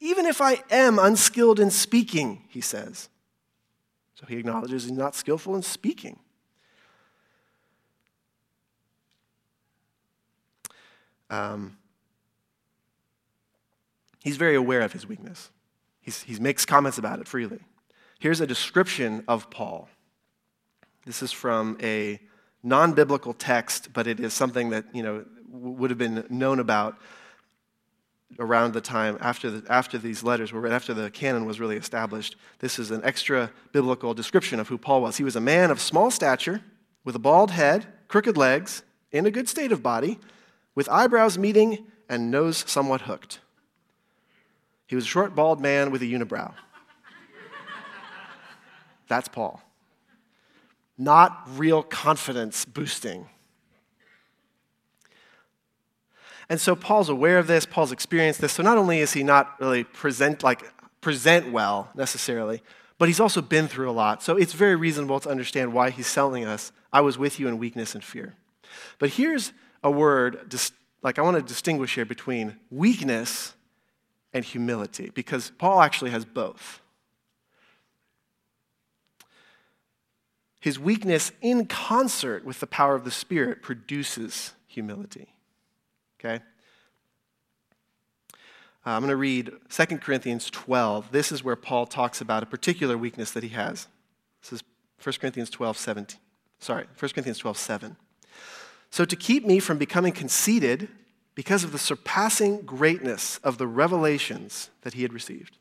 [0.00, 3.08] Even if I am unskilled in speaking, he says.
[4.14, 6.18] So he acknowledges he's not skillful in speaking.
[11.30, 11.78] Um,
[14.22, 15.50] he's very aware of his weakness.
[16.00, 17.60] He's, he makes comments about it freely.
[18.24, 19.86] Here's a description of Paul.
[21.04, 22.18] This is from a
[22.62, 26.96] non biblical text, but it is something that you know, would have been known about
[28.38, 31.76] around the time after, the, after these letters were written, after the canon was really
[31.76, 32.36] established.
[32.60, 35.18] This is an extra biblical description of who Paul was.
[35.18, 36.62] He was a man of small stature,
[37.04, 40.18] with a bald head, crooked legs, in a good state of body,
[40.74, 43.40] with eyebrows meeting and nose somewhat hooked.
[44.86, 46.54] He was a short, bald man with a unibrow.
[49.08, 49.62] That's Paul.
[50.96, 53.28] Not real confidence boosting.
[56.48, 58.52] And so Paul's aware of this, Paul's experienced this.
[58.52, 60.62] So not only is he not really present like
[61.00, 62.62] present well necessarily,
[62.98, 64.22] but he's also been through a lot.
[64.22, 67.58] So it's very reasonable to understand why he's telling us, I was with you in
[67.58, 68.34] weakness and fear.
[68.98, 70.54] But here's a word,
[71.02, 73.54] like I want to distinguish here between weakness
[74.32, 76.80] and humility, because Paul actually has both.
[80.64, 85.34] His weakness, in concert with the power of the Spirit, produces humility.
[86.18, 86.36] Okay?
[88.86, 91.12] Uh, I'm going to read 2 Corinthians 12.
[91.12, 93.88] This is where Paul talks about a particular weakness that he has.
[94.40, 94.62] This is
[95.02, 96.18] 1 Corinthians 12, 17.
[96.60, 97.96] Sorry, 1 Corinthians 12, 7.
[98.88, 100.88] So, to keep me from becoming conceited
[101.34, 105.58] because of the surpassing greatness of the revelations that he had received,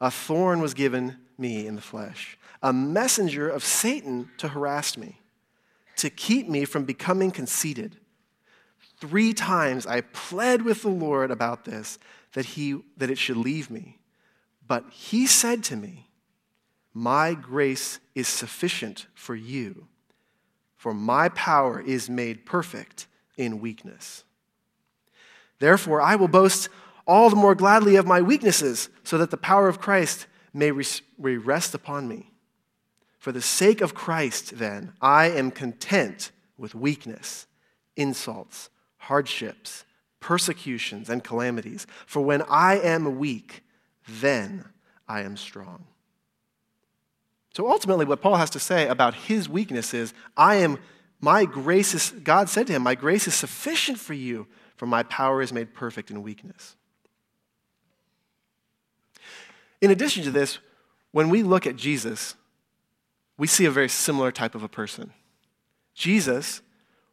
[0.00, 5.20] a thorn was given me in the flesh, a messenger of Satan to harass me,
[5.96, 7.98] to keep me from becoming conceited.
[8.98, 11.98] Three times I pled with the Lord about this,
[12.32, 13.98] that, he, that it should leave me.
[14.66, 16.08] But he said to me,
[16.94, 19.88] My grace is sufficient for you,
[20.76, 24.24] for my power is made perfect in weakness.
[25.58, 26.68] Therefore, I will boast
[27.06, 31.74] all the more gladly of my weaknesses, so that the power of Christ may rest
[31.74, 32.30] upon me.
[33.18, 37.46] For the sake of Christ, then, I am content with weakness,
[37.96, 38.68] insults
[39.02, 39.84] hardships,
[40.20, 41.88] persecutions, and calamities.
[42.06, 43.64] For when I am weak,
[44.08, 44.64] then
[45.08, 45.86] I am strong.
[47.54, 50.78] So ultimately, what Paul has to say about his weakness is, I am,
[51.20, 55.02] my grace is, God said to him, My grace is sufficient for you, for my
[55.02, 56.76] power is made perfect in weakness.
[59.82, 60.58] In addition to this,
[61.10, 62.36] when we look at Jesus,
[63.36, 65.12] we see a very similar type of a person.
[65.92, 66.62] Jesus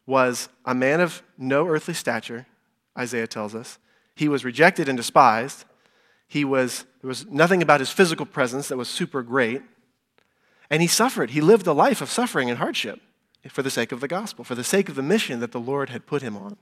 [0.06, 2.46] was a man of no earthly stature,
[2.96, 3.78] Isaiah tells us.
[4.14, 5.64] He was rejected and despised.
[6.28, 9.62] He was, there was nothing about his physical presence that was super great.
[10.70, 11.30] And he suffered.
[11.30, 13.00] He lived a life of suffering and hardship
[13.48, 15.90] for the sake of the gospel, for the sake of the mission that the Lord
[15.90, 16.56] had put him on,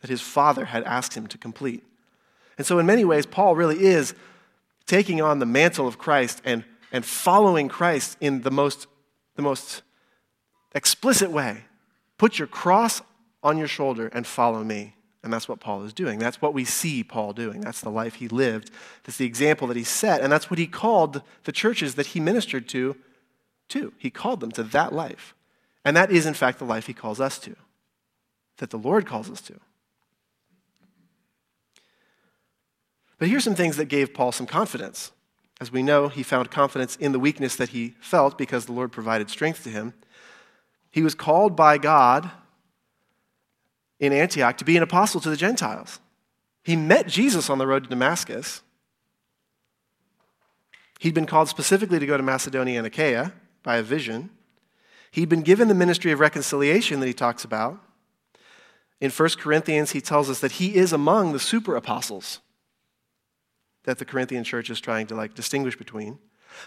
[0.00, 1.82] that his Father had asked him to complete.
[2.56, 4.14] And so, in many ways, Paul really is
[4.86, 8.86] taking on the mantle of Christ and, and following Christ in the most,
[9.34, 9.82] the most
[10.74, 11.64] explicit way
[12.18, 13.02] Put your cross
[13.42, 14.94] on your shoulder and follow me.
[15.22, 16.18] And that's what Paul is doing.
[16.18, 17.60] That's what we see Paul doing.
[17.60, 18.70] That's the life he lived.
[19.02, 20.20] That's the example that he set.
[20.20, 22.96] And that's what he called the churches that he ministered to,
[23.70, 23.92] to.
[23.98, 25.34] He called them to that life.
[25.84, 27.56] And that is, in fact, the life he calls us to,
[28.58, 29.54] that the Lord calls us to.
[33.18, 35.12] But here's some things that gave Paul some confidence.
[35.60, 38.92] As we know, he found confidence in the weakness that he felt because the Lord
[38.92, 39.94] provided strength to him.
[40.90, 42.30] He was called by God
[43.98, 45.98] in Antioch to be an apostle to the Gentiles.
[46.62, 48.60] He met Jesus on the road to Damascus.
[50.98, 54.30] He'd been called specifically to go to Macedonia and Achaia by a vision.
[55.10, 57.80] He'd been given the ministry of reconciliation that he talks about.
[59.00, 62.40] In 1 Corinthians, he tells us that he is among the super apostles
[63.86, 66.18] that the Corinthian church is trying to like distinguish between.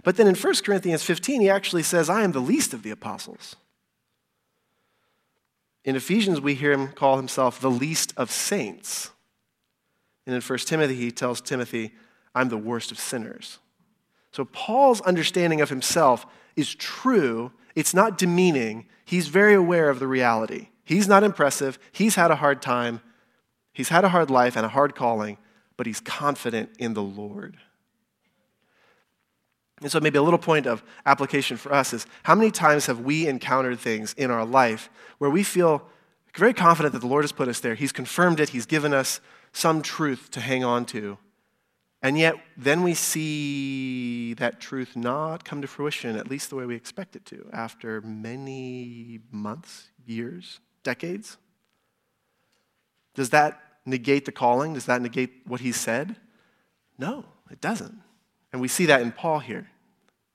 [0.03, 2.91] But then in 1 Corinthians 15, he actually says, I am the least of the
[2.91, 3.55] apostles.
[5.85, 9.11] In Ephesians, we hear him call himself the least of saints.
[10.25, 11.93] And in 1 Timothy, he tells Timothy,
[12.35, 13.59] I'm the worst of sinners.
[14.31, 18.85] So Paul's understanding of himself is true, it's not demeaning.
[19.05, 20.69] He's very aware of the reality.
[20.83, 21.79] He's not impressive.
[21.91, 23.01] He's had a hard time.
[23.73, 25.37] He's had a hard life and a hard calling,
[25.79, 27.55] but he's confident in the Lord.
[29.79, 32.99] And so, maybe a little point of application for us is how many times have
[32.99, 34.89] we encountered things in our life
[35.19, 35.87] where we feel
[36.35, 37.75] very confident that the Lord has put us there?
[37.75, 39.21] He's confirmed it, He's given us
[39.53, 41.17] some truth to hang on to.
[42.01, 46.65] And yet, then we see that truth not come to fruition, at least the way
[46.65, 51.37] we expect it to, after many months, years, decades.
[53.15, 54.73] Does that negate the calling?
[54.73, 56.15] Does that negate what he said?
[56.97, 58.01] No, it doesn't.
[58.51, 59.69] And we see that in Paul here.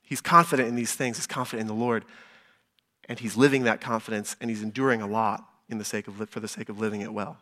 [0.02, 2.04] He's confident in these things, he's confident in the Lord,
[3.08, 6.40] and he's living that confidence, and he's enduring a lot in the sake of, for
[6.40, 7.38] the sake of living it well.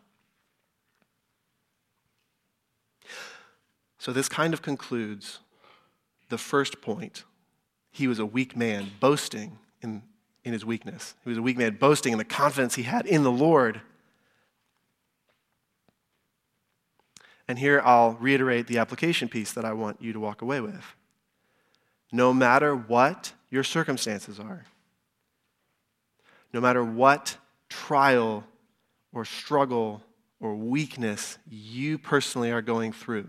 [3.98, 5.40] So, this kind of concludes
[6.28, 7.24] the first point.
[7.92, 10.02] He was a weak man, boasting in,
[10.44, 11.14] in his weakness.
[11.22, 13.80] He was a weak man, boasting in the confidence he had in the Lord.
[17.52, 20.96] And here I'll reiterate the application piece that I want you to walk away with.
[22.10, 24.64] No matter what your circumstances are,
[26.54, 27.36] no matter what
[27.68, 28.44] trial
[29.12, 30.02] or struggle
[30.40, 33.28] or weakness you personally are going through,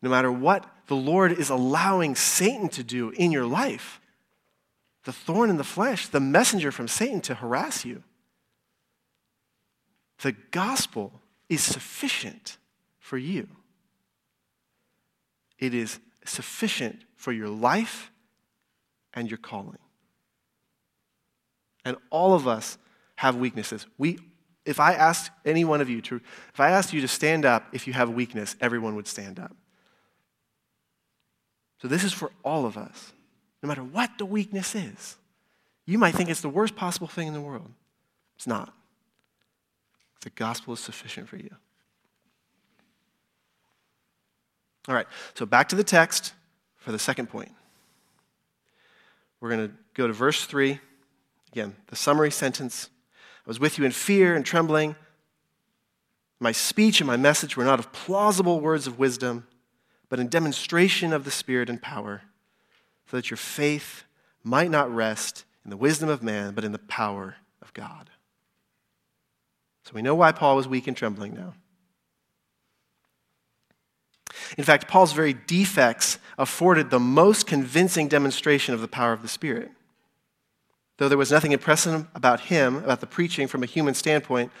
[0.00, 4.00] no matter what the Lord is allowing Satan to do in your life,
[5.04, 8.02] the thorn in the flesh, the messenger from Satan to harass you,
[10.22, 12.58] the gospel is sufficient
[12.98, 13.48] for you.
[15.58, 18.10] It is sufficient for your life
[19.14, 19.78] and your calling.
[21.84, 22.78] And all of us
[23.16, 23.86] have weaknesses.
[23.96, 24.18] We,
[24.64, 26.16] if I asked any one of you to,
[26.52, 29.38] if I asked you to stand up if you have a weakness, everyone would stand
[29.38, 29.56] up.
[31.80, 33.12] So this is for all of us,
[33.62, 35.16] no matter what the weakness is.
[35.86, 37.70] You might think it's the worst possible thing in the world.
[38.36, 38.74] It's not.
[40.28, 41.48] The gospel is sufficient for you.
[44.86, 46.34] All right, so back to the text
[46.76, 47.50] for the second point.
[49.40, 50.80] We're going to go to verse 3.
[51.50, 52.90] Again, the summary sentence
[53.46, 54.96] I was with you in fear and trembling.
[56.40, 59.46] My speech and my message were not of plausible words of wisdom
[60.10, 62.20] but in demonstration of the Spirit and power,
[63.10, 64.04] so that your faith
[64.44, 68.10] might not rest in the wisdom of man, but in the power of God.
[69.88, 71.54] So we know why Paul was weak and trembling now.
[74.58, 79.28] In fact, Paul's very defects afforded the most convincing demonstration of the power of the
[79.28, 79.70] Spirit.
[80.98, 84.52] Though there was nothing impressive about him, about the preaching from a human standpoint,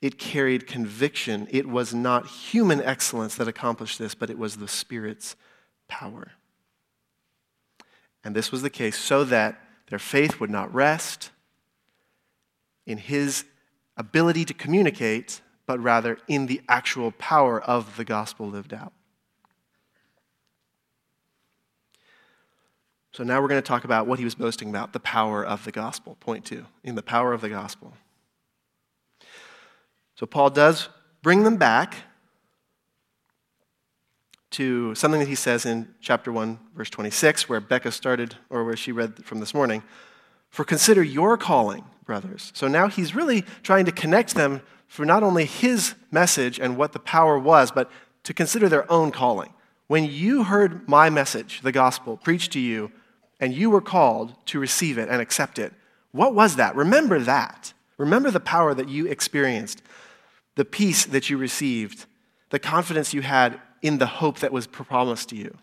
[0.00, 1.46] it carried conviction.
[1.50, 5.36] It was not human excellence that accomplished this, but it was the Spirit's
[5.88, 6.32] power.
[8.24, 11.32] And this was the case so that their faith would not rest
[12.86, 13.44] in his
[14.00, 18.92] ability to communicate, but rather in the actual power of the gospel lived out.
[23.12, 25.64] So now we're going to talk about what he was boasting about the power of
[25.64, 26.16] the gospel.
[26.20, 27.92] Point two in the power of the gospel.
[30.14, 30.88] So Paul does
[31.22, 31.96] bring them back
[34.52, 38.76] to something that he says in chapter 1, verse 26, where Becca started, or where
[38.76, 39.82] she read from this morning.
[40.48, 42.50] For consider your calling, brothers.
[42.56, 46.92] So now he's really trying to connect them for not only his message and what
[46.92, 47.88] the power was, but
[48.24, 49.54] to consider their own calling.
[49.86, 52.90] When you heard my message, the gospel, preached to you,
[53.38, 55.72] and you were called to receive it and accept it,
[56.10, 56.74] what was that?
[56.74, 57.74] Remember that.
[57.96, 59.80] Remember the power that you experienced
[60.56, 62.06] the peace that you received,
[62.48, 65.56] the confidence you had in the hope that was promised to you.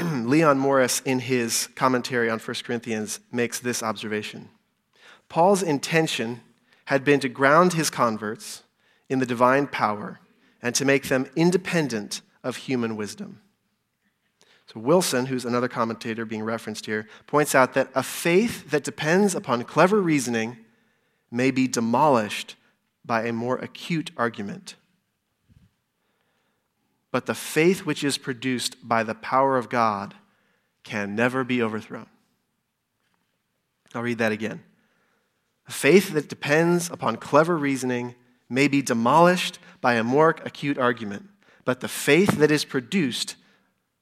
[0.24, 4.48] Leon Morris, in his commentary on 1 Corinthians, makes this observation
[5.28, 6.40] Paul's intention
[6.86, 8.64] had been to ground his converts
[9.08, 10.18] in the divine power
[10.60, 13.40] and to make them independent of human wisdom.
[14.72, 19.34] So, Wilson, who's another commentator being referenced here, points out that a faith that depends
[19.34, 20.58] upon clever reasoning
[21.30, 22.56] may be demolished
[23.04, 24.74] by a more acute argument.
[27.12, 30.14] But the faith which is produced by the power of God
[30.84, 32.06] can never be overthrown.
[33.94, 34.62] I'll read that again.
[35.66, 38.14] A faith that depends upon clever reasoning
[38.48, 41.28] may be demolished by a more acute argument,
[41.64, 43.36] but the faith that is produced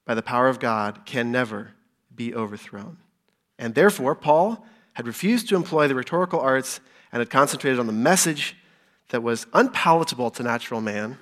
[0.07, 1.73] by the power of God can never
[2.15, 2.99] be overthrown.
[3.59, 6.81] And therefore, Paul had refused to employ the rhetorical arts
[7.13, 8.57] and had concentrated on the message
[9.11, 11.19] that was unpalatable to natural man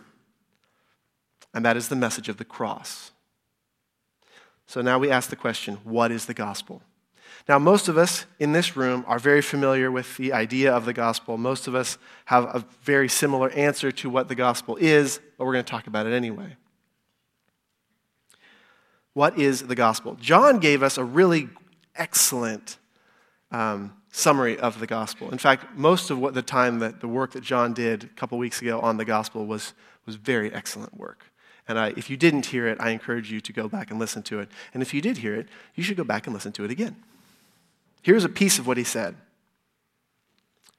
[1.57, 3.13] and that is the message of the cross.
[4.67, 6.83] So now we ask the question what is the gospel?
[7.49, 10.93] Now, most of us in this room are very familiar with the idea of the
[10.93, 11.39] gospel.
[11.39, 11.97] Most of us
[12.27, 15.87] have a very similar answer to what the gospel is, but we're going to talk
[15.87, 16.57] about it anyway.
[19.15, 20.19] What is the gospel?
[20.21, 21.49] John gave us a really
[21.95, 22.77] excellent
[23.51, 25.31] um, summary of the gospel.
[25.31, 28.37] In fact, most of what the time that the work that John did a couple
[28.37, 29.73] weeks ago on the gospel was,
[30.05, 31.25] was very excellent work.
[31.69, 34.23] And I, if you didn't hear it, I encourage you to go back and listen
[34.25, 34.49] to it.
[34.73, 36.97] And if you did hear it, you should go back and listen to it again.
[38.03, 39.17] Here's a piece of what he said.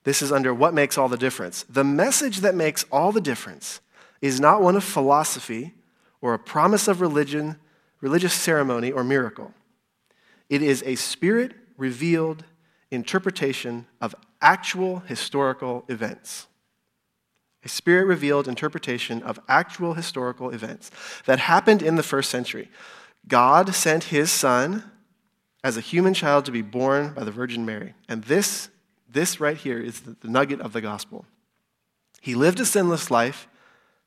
[0.06, 1.64] This is under what makes all the difference.
[1.64, 3.82] The message that makes all the difference
[4.22, 5.74] is not one of philosophy
[6.22, 7.58] or a promise of religion,
[8.00, 9.54] religious ceremony, or miracle.
[10.50, 12.46] It is a spirit revealed
[12.90, 16.48] interpretation of actual historical events.
[17.68, 20.90] A spirit revealed interpretation of actual historical events
[21.26, 22.70] that happened in the first century.
[23.28, 24.90] God sent his son
[25.66, 27.94] as a human child to be born by the Virgin Mary.
[28.08, 28.70] And this,
[29.10, 31.26] this right here is the, nugget of the gospel.
[32.22, 33.50] He lived a sinless life,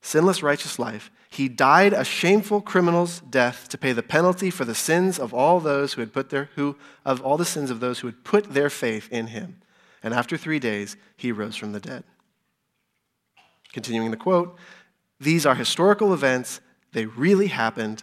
[0.00, 1.10] sinless, righteous life.
[1.28, 5.60] He died a shameful criminal's death to pay the penalty for the sins of all
[5.60, 8.54] those who had put their who of all the sins of those who had put
[8.54, 9.60] their faith in him.
[10.02, 12.04] And after 3 days he rose from the dead.
[13.72, 14.56] Continuing the quote,
[15.20, 16.60] these are historical events,
[16.92, 18.02] they really happened.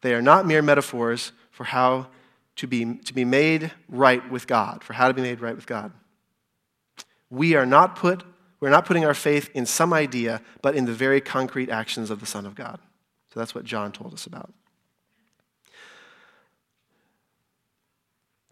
[0.00, 2.08] They are not mere metaphors for how
[2.56, 5.66] to be, to be made right with God, for how to be made right with
[5.66, 5.92] God.
[7.30, 8.24] We are not put,
[8.60, 12.20] we're not putting our faith in some idea, but in the very concrete actions of
[12.20, 12.78] the Son of God.
[13.32, 14.52] So that's what John told us about.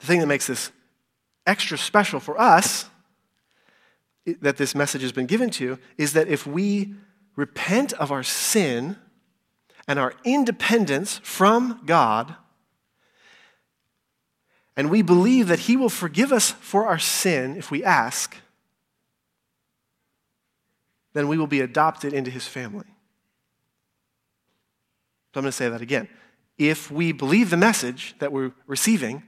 [0.00, 0.72] The thing that makes this
[1.46, 2.86] extra special for us,
[4.40, 6.94] that this message has been given to, is that if we
[7.36, 8.96] repent of our sin
[9.88, 12.36] and our independence from God,
[14.76, 18.36] and we believe that He will forgive us for our sin if we ask,
[21.12, 22.86] then we will be adopted into His family.
[25.34, 26.08] So I'm going to say that again.
[26.58, 29.22] If we believe the message that we're receiving,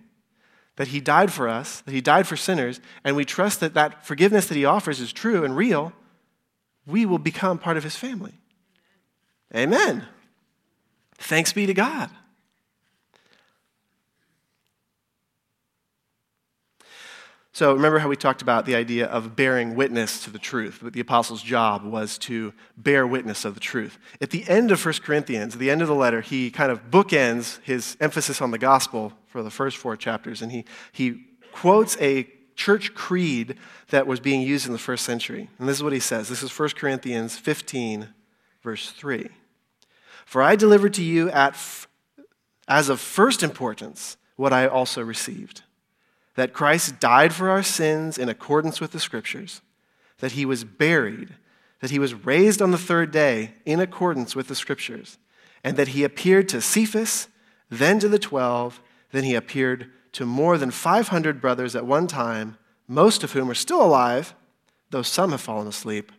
[0.76, 4.04] that He died for us, that He died for sinners, and we trust that that
[4.06, 5.92] forgiveness that He offers is true and real,
[6.86, 8.34] we will become part of His family.
[9.54, 10.06] Amen.
[11.16, 12.10] Thanks be to God.
[17.54, 20.80] So remember how we talked about the idea of bearing witness to the truth.
[20.82, 23.96] But the apostle's job was to bear witness of the truth.
[24.20, 26.90] At the end of 1 Corinthians, at the end of the letter, he kind of
[26.90, 32.00] bookends his emphasis on the gospel for the first four chapters, and he, he quotes
[32.00, 33.56] a church creed
[33.88, 35.50] that was being used in the first century.
[35.58, 36.28] And this is what he says.
[36.28, 38.10] This is 1 Corinthians 15,
[38.62, 39.28] verse 3.
[40.24, 41.56] For I delivered to you at,
[42.68, 45.62] as of first importance what I also received
[46.36, 49.62] that Christ died for our sins in accordance with the Scriptures,
[50.18, 51.34] that he was buried,
[51.80, 55.18] that he was raised on the third day in accordance with the Scriptures,
[55.64, 57.26] and that he appeared to Cephas,
[57.68, 58.80] then to the twelve,
[59.14, 62.58] then he appeared to more than 500 brothers at one time,
[62.88, 64.34] most of whom are still alive,
[64.90, 66.10] though some have fallen asleep.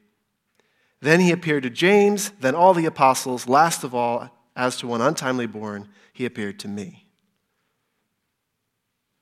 [1.01, 5.01] Then he appeared to James, then all the apostles, last of all, as to one
[5.01, 7.09] untimely born, he appeared to me.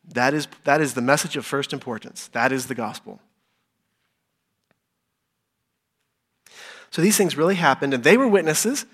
[0.08, 2.28] That is, that is the message of first importance.
[2.28, 3.22] That is the gospel.
[6.92, 8.86] So these things really happened, and they were witnesses.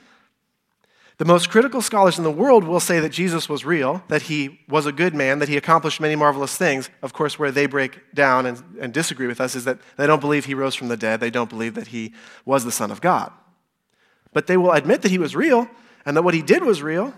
[1.20, 4.62] The most critical scholars in the world will say that Jesus was real, that he
[4.70, 6.90] was a good man, that he accomplished many marvelous things.
[7.02, 10.22] Of course, where they break down and, and disagree with us is that they don't
[10.22, 12.14] believe he rose from the dead, they don't believe that he
[12.46, 13.34] was the Son of God.
[14.32, 15.70] But they will admit that he was real
[16.06, 17.14] and that what he did was real.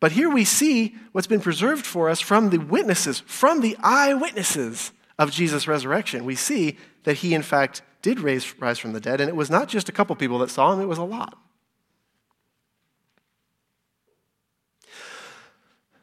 [0.00, 4.90] But here we see what's been preserved for us from the witnesses, from the eyewitnesses
[5.18, 6.24] of Jesus' resurrection.
[6.24, 9.50] We see that he, in fact, did raise, rise from the dead, and it was
[9.50, 11.38] not just a couple people that saw him, it was a lot.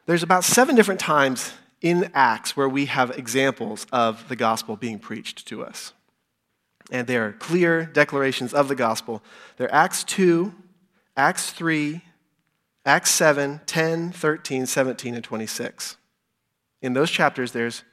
[0.06, 5.00] There's about seven different times in Acts where we have examples of the gospel being
[5.00, 5.94] preached to us.
[6.92, 9.24] And they are clear declarations of the gospel.
[9.56, 10.54] They're Acts 2,
[11.16, 12.02] Acts 3,
[12.86, 15.96] Acts 7, 10, 13, 17, and 26.
[16.82, 17.84] In those chapters, there's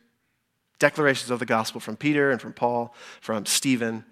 [0.81, 4.05] declarations of the gospel from Peter and from Paul, from Stephen.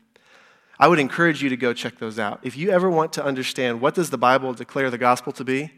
[0.79, 2.39] I would encourage you to go check those out.
[2.45, 5.73] If you ever want to understand what does the Bible declare the gospel to be,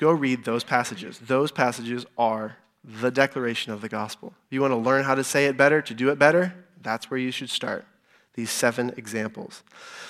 [0.00, 1.18] go read those passages.
[1.18, 4.32] Those passages are the declaration of the gospel.
[4.46, 7.10] If you want to learn how to say it better, to do it better, that's
[7.10, 7.84] where you should start.
[8.34, 9.62] these seven examples.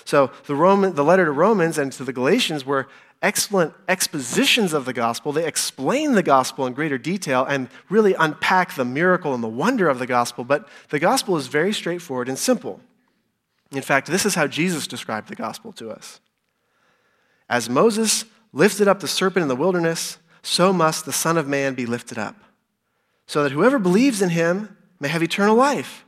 [0.05, 2.87] So the, Roman, the letter to Romans and to the Galatians were
[3.23, 5.33] excellent expositions of the gospel.
[5.33, 9.89] They explain the gospel in greater detail and really unpack the miracle and the wonder
[9.89, 10.45] of the gospel.
[10.45, 12.81] But the gospel is very straightforward and simple.
[13.73, 16.21] In fact, this is how Jesus described the gospel to us.
[17.49, 21.75] As Moses lifted up the serpent in the wilderness, so must the Son of Man
[21.75, 22.37] be lifted up,
[23.27, 26.05] so that whoever believes in him may have eternal life.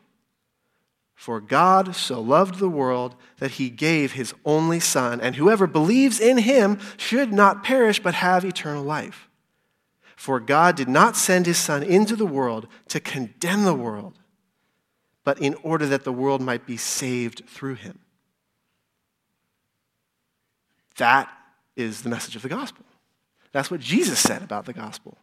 [1.15, 6.19] For God so loved the world that he gave his only Son, and whoever believes
[6.19, 9.29] in him should not perish but have eternal life.
[10.17, 14.19] For God did not send his Son into the world to condemn the world,
[15.25, 18.01] but in order that the world might be saved through him.
[20.97, 21.29] That
[21.77, 22.85] is the message of the gospel.
[23.53, 25.19] That's what Jesus said about the gospel.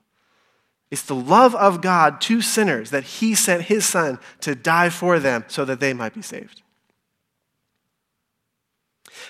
[0.92, 5.20] It's the love of God to sinners that he sent his son to die for
[5.20, 6.64] them so that they might be saved.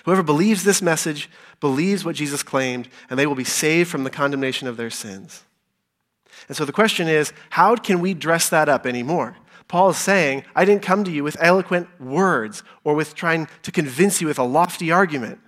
[0.04, 1.28] Whoever believes this message
[1.60, 5.44] believes what Jesus claimed, and they will be saved from the condemnation of their sins.
[6.48, 9.36] And so the question is how can we dress that up anymore?
[9.68, 13.70] Paul is saying, I didn't come to you with eloquent words or with trying to
[13.70, 15.38] convince you with a lofty argument.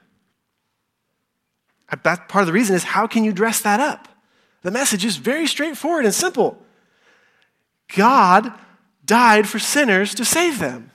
[2.03, 4.09] That part of the reason is how can you dress that up?
[4.63, 6.59] The message is very straightforward and simple
[7.95, 8.53] God
[9.05, 10.91] died for sinners to save them.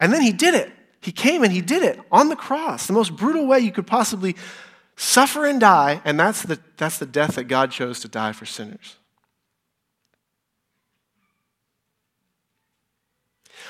[0.00, 0.72] And then he did it.
[1.00, 3.86] He came and he did it on the cross, the most brutal way you could
[3.86, 4.34] possibly
[4.96, 8.44] suffer and die, and that's the, that's the death that God chose to die for
[8.44, 8.96] sinners.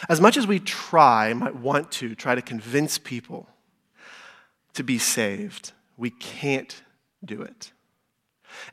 [0.08, 3.46] As much as we try, might want to, try to convince people
[4.74, 6.82] to be saved, we can't
[7.24, 7.72] do it.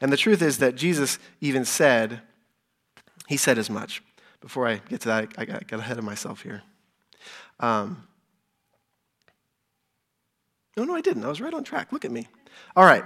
[0.01, 2.21] And the truth is that Jesus even said,
[3.27, 4.01] He said as much.
[4.41, 6.63] Before I get to that, I got ahead of myself here.
[7.59, 8.07] Um,
[10.75, 11.23] no, no, I didn't.
[11.23, 11.91] I was right on track.
[11.91, 12.27] Look at me.
[12.75, 13.03] All right.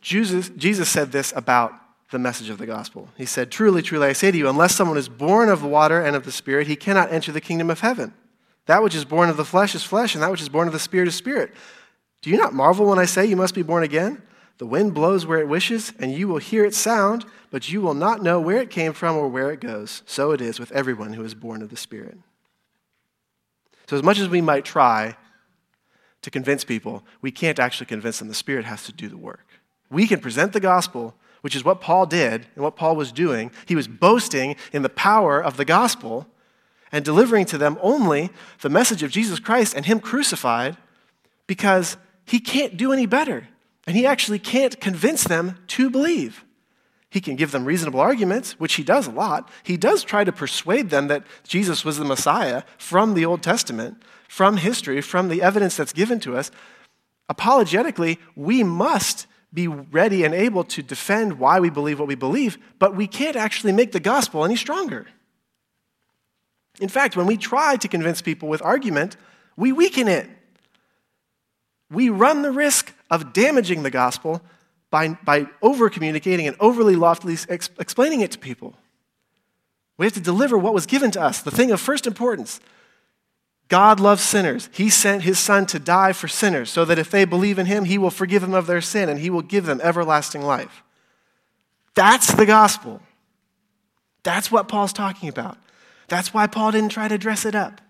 [0.00, 1.72] Jesus, Jesus said this about
[2.10, 3.08] the message of the gospel.
[3.16, 6.00] He said, Truly, truly, I say to you, unless someone is born of the water
[6.00, 8.12] and of the Spirit, he cannot enter the kingdom of heaven.
[8.66, 10.72] That which is born of the flesh is flesh, and that which is born of
[10.72, 11.52] the Spirit is spirit.
[12.20, 14.22] Do you not marvel when I say you must be born again?
[14.58, 17.94] The wind blows where it wishes, and you will hear its sound, but you will
[17.94, 20.02] not know where it came from or where it goes.
[20.06, 22.16] So it is with everyone who is born of the Spirit.
[23.88, 25.16] So, as much as we might try
[26.22, 28.28] to convince people, we can't actually convince them.
[28.28, 29.46] The Spirit has to do the work.
[29.90, 33.50] We can present the gospel, which is what Paul did and what Paul was doing.
[33.66, 36.28] He was boasting in the power of the gospel
[36.92, 38.30] and delivering to them only
[38.60, 40.76] the message of Jesus Christ and Him crucified
[41.46, 43.48] because He can't do any better.
[43.86, 46.44] And he actually can't convince them to believe.
[47.10, 49.50] He can give them reasonable arguments, which he does a lot.
[49.62, 54.02] He does try to persuade them that Jesus was the Messiah from the Old Testament,
[54.28, 56.50] from history, from the evidence that's given to us.
[57.28, 62.56] Apologetically, we must be ready and able to defend why we believe what we believe,
[62.78, 65.06] but we can't actually make the gospel any stronger.
[66.82, 69.16] In fact, when we try to convince people with argument,
[69.56, 70.28] we weaken it
[71.92, 74.40] we run the risk of damaging the gospel
[74.90, 78.74] by, by over communicating and overly loftily ex- explaining it to people.
[79.98, 82.60] We have to deliver what was given to us, the thing of first importance.
[83.68, 84.68] God loves sinners.
[84.72, 87.84] He sent his son to die for sinners so that if they believe in him,
[87.84, 90.82] he will forgive them of their sin and he will give them everlasting life.
[91.94, 93.00] That's the gospel.
[94.22, 95.58] That's what Paul's talking about.
[96.08, 97.80] That's why Paul didn't try to dress it up.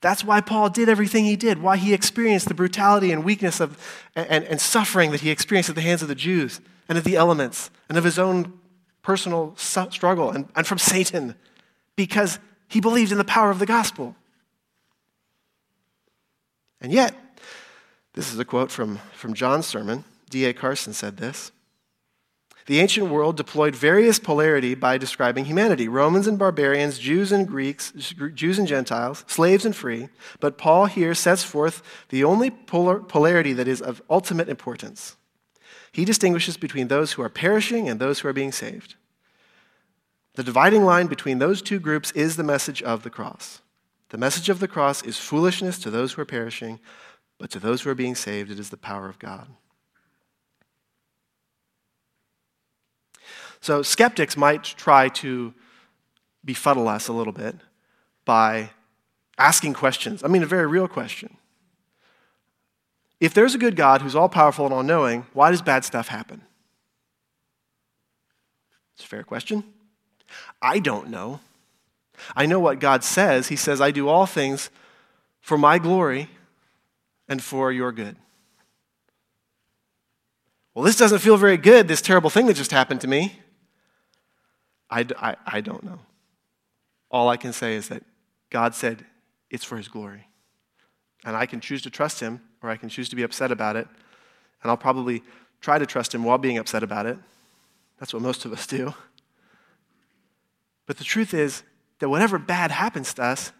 [0.00, 3.78] That's why Paul did everything he did, why he experienced the brutality and weakness of,
[4.16, 7.16] and, and suffering that he experienced at the hands of the Jews and of the
[7.16, 8.58] elements and of his own
[9.02, 11.34] personal struggle and, and from Satan
[11.96, 12.38] because
[12.68, 14.16] he believed in the power of the gospel.
[16.80, 17.14] And yet,
[18.14, 20.04] this is a quote from, from John's sermon.
[20.30, 20.54] D.A.
[20.54, 21.52] Carson said this
[22.70, 27.90] the ancient world deployed various polarity by describing humanity Romans and barbarians, Jews and Greeks,
[28.32, 30.08] Jews and Gentiles, slaves and free.
[30.38, 35.16] But Paul here sets forth the only polar, polarity that is of ultimate importance.
[35.90, 38.94] He distinguishes between those who are perishing and those who are being saved.
[40.34, 43.62] The dividing line between those two groups is the message of the cross.
[44.10, 46.78] The message of the cross is foolishness to those who are perishing,
[47.36, 49.48] but to those who are being saved, it is the power of God.
[53.60, 55.54] So skeptics might try to
[56.44, 57.56] befuddle us a little bit
[58.24, 58.70] by
[59.38, 60.24] asking questions.
[60.24, 61.36] I mean, a very real question.
[63.20, 66.08] If there's a good God who's all powerful and all knowing, why does bad stuff
[66.08, 66.40] happen?
[68.94, 69.64] It's a fair question.
[70.62, 71.40] I don't know.
[72.34, 73.48] I know what God says.
[73.48, 74.70] He says, I do all things
[75.40, 76.28] for my glory
[77.28, 78.16] and for your good.
[80.74, 83.38] Well, this doesn't feel very good, this terrible thing that just happened to me.
[84.90, 86.00] I, I, I don't know.
[87.10, 88.02] All I can say is that
[88.50, 89.04] God said
[89.50, 90.26] it's for his glory.
[91.24, 93.76] And I can choose to trust him or I can choose to be upset about
[93.76, 93.86] it.
[94.62, 95.22] And I'll probably
[95.60, 97.18] try to trust him while being upset about it.
[97.98, 98.94] That's what most of us do.
[100.86, 101.62] But the truth is
[101.98, 103.52] that whatever bad happens to us,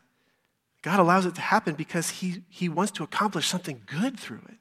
[0.82, 4.56] God allows it to happen because he, he wants to accomplish something good through it.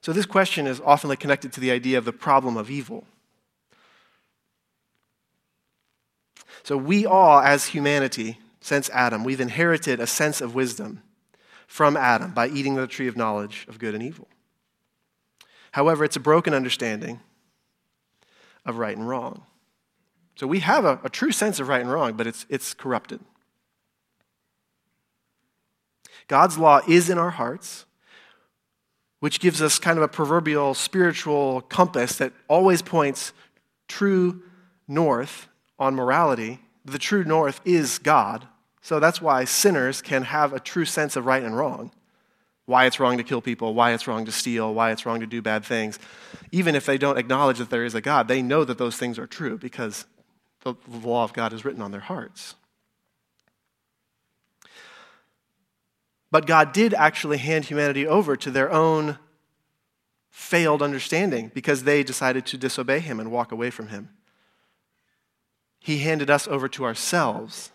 [0.00, 3.04] So, this question is often connected to the idea of the problem of evil.
[6.62, 11.02] So, we all, as humanity, since Adam, we've inherited a sense of wisdom
[11.66, 14.28] from Adam by eating the tree of knowledge of good and evil.
[15.72, 17.20] However, it's a broken understanding
[18.64, 19.42] of right and wrong.
[20.36, 23.20] So we have a, a, true sense of right and wrong, but it's, it's corrupted.
[26.28, 27.86] God's law is in our hearts,
[29.20, 33.32] which gives us kind of a proverbial spiritual compass that always points
[33.88, 34.42] true
[34.86, 35.47] north
[35.78, 36.60] on morality.
[36.84, 38.46] The true north is God.
[38.80, 41.90] So that's why sinners can have a true sense of right and wrong.
[42.66, 45.26] Why it's wrong to kill people, why it's wrong to steal, why it's wrong to
[45.26, 45.98] do bad things.
[46.52, 49.18] Even if they don't acknowledge that there is a God, they know that those things
[49.18, 50.04] are true because
[50.62, 52.54] the law of God is written on their hearts.
[56.30, 59.18] But God did actually hand humanity over to their own
[60.30, 64.10] failed understanding because they decided to disobey Him and walk away from Him.
[65.88, 67.70] He handed us over to ourselves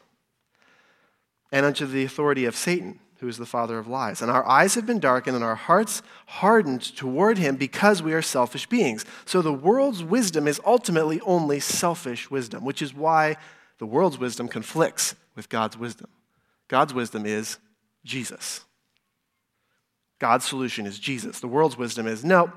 [1.51, 4.21] and unto the authority of Satan, who is the father of lies.
[4.21, 8.21] And our eyes have been darkened and our hearts hardened toward him because we are
[8.21, 9.03] selfish beings.
[9.25, 13.35] So the world's wisdom is ultimately only selfish wisdom, which is why
[13.79, 16.09] the world's wisdom conflicts with God's wisdom.
[16.67, 17.57] God's wisdom is
[18.05, 18.61] Jesus.
[20.19, 21.39] God's solution is Jesus.
[21.39, 22.53] The world's wisdom is no,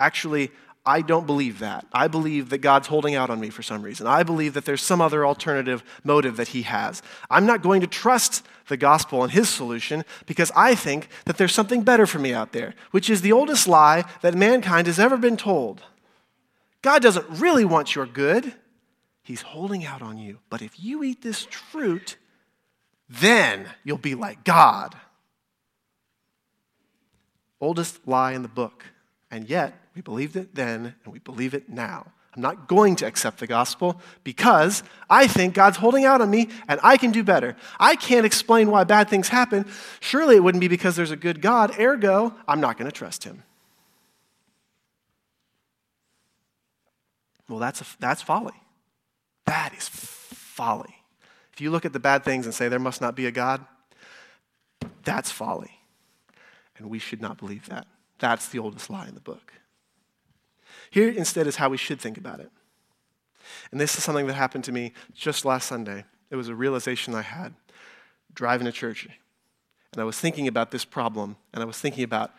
[0.00, 0.50] actually,
[0.84, 1.86] I don't believe that.
[1.92, 4.08] I believe that God's holding out on me for some reason.
[4.08, 7.02] I believe that there's some other alternative motive that He has.
[7.30, 11.54] I'm not going to trust the gospel and His solution because I think that there's
[11.54, 15.16] something better for me out there, which is the oldest lie that mankind has ever
[15.16, 15.82] been told.
[16.82, 18.52] God doesn't really want your good,
[19.22, 20.40] He's holding out on you.
[20.50, 22.16] But if you eat this fruit,
[23.08, 24.96] then you'll be like God.
[27.60, 28.84] Oldest lie in the book.
[29.32, 32.06] And yet, we believed it then and we believe it now.
[32.36, 36.48] I'm not going to accept the gospel because I think God's holding out on me
[36.68, 37.56] and I can do better.
[37.80, 39.66] I can't explain why bad things happen.
[40.00, 43.24] Surely it wouldn't be because there's a good God, ergo, I'm not going to trust
[43.24, 43.42] him.
[47.48, 48.54] Well, that's, a, that's folly.
[49.44, 50.94] That is folly.
[51.52, 53.64] If you look at the bad things and say there must not be a God,
[55.04, 55.72] that's folly.
[56.78, 57.86] And we should not believe that.
[58.22, 59.52] That's the oldest lie in the book.
[60.92, 62.52] Here instead is how we should think about it.
[63.72, 66.04] And this is something that happened to me just last Sunday.
[66.30, 67.52] It was a realization I had
[68.32, 69.08] driving to church.
[69.92, 72.30] And I was thinking about this problem, and I was thinking about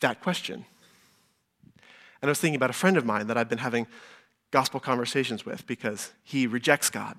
[0.00, 0.64] that question.
[2.22, 3.86] And I was thinking about a friend of mine that I've been having
[4.52, 7.14] gospel conversations with because he rejects God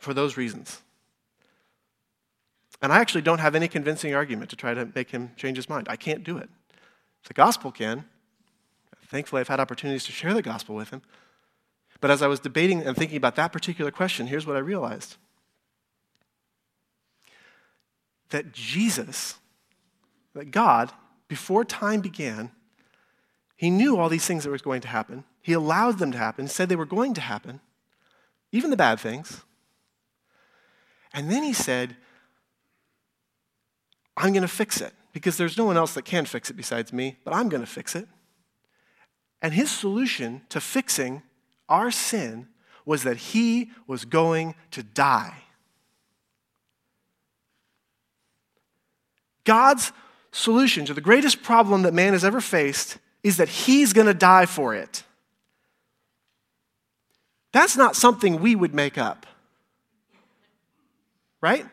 [0.00, 0.82] for those reasons.
[2.82, 5.68] And I actually don't have any convincing argument to try to make him change his
[5.68, 5.86] mind.
[5.88, 6.50] I can't do it.
[7.26, 8.04] The gospel can.
[9.06, 11.02] Thankfully, I've had opportunities to share the gospel with him.
[12.00, 15.16] But as I was debating and thinking about that particular question, here's what I realized
[18.30, 19.36] that Jesus,
[20.32, 20.90] that God,
[21.28, 22.50] before time began,
[23.56, 25.24] he knew all these things that were going to happen.
[25.42, 27.60] He allowed them to happen, said they were going to happen,
[28.50, 29.42] even the bad things.
[31.12, 31.94] And then he said,
[34.16, 36.92] I'm going to fix it because there's no one else that can fix it besides
[36.92, 38.08] me, but I'm going to fix it.
[39.40, 41.22] And his solution to fixing
[41.68, 42.48] our sin
[42.84, 45.36] was that he was going to die.
[49.44, 49.92] God's
[50.30, 54.14] solution to the greatest problem that man has ever faced is that he's going to
[54.14, 55.04] die for it.
[57.52, 59.26] That's not something we would make up.
[61.40, 61.66] Right?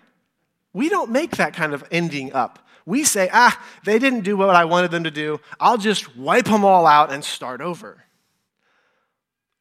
[0.73, 2.67] We don't make that kind of ending up.
[2.85, 5.39] We say, ah, they didn't do what I wanted them to do.
[5.59, 8.03] I'll just wipe them all out and start over.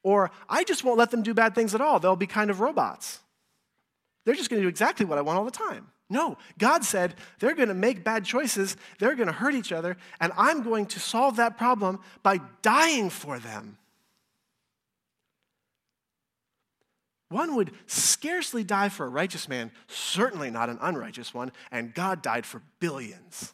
[0.02, 1.98] Or I just won't let them do bad things at all.
[1.98, 3.20] They'll be kind of robots.
[4.24, 5.88] They're just going to do exactly what I want all the time.
[6.10, 9.96] No, God said they're going to make bad choices, they're going to hurt each other,
[10.20, 13.76] and I'm going to solve that problem by dying for them.
[17.30, 22.22] One would scarcely die for a righteous man, certainly not an unrighteous one, and God
[22.22, 23.52] died for billions.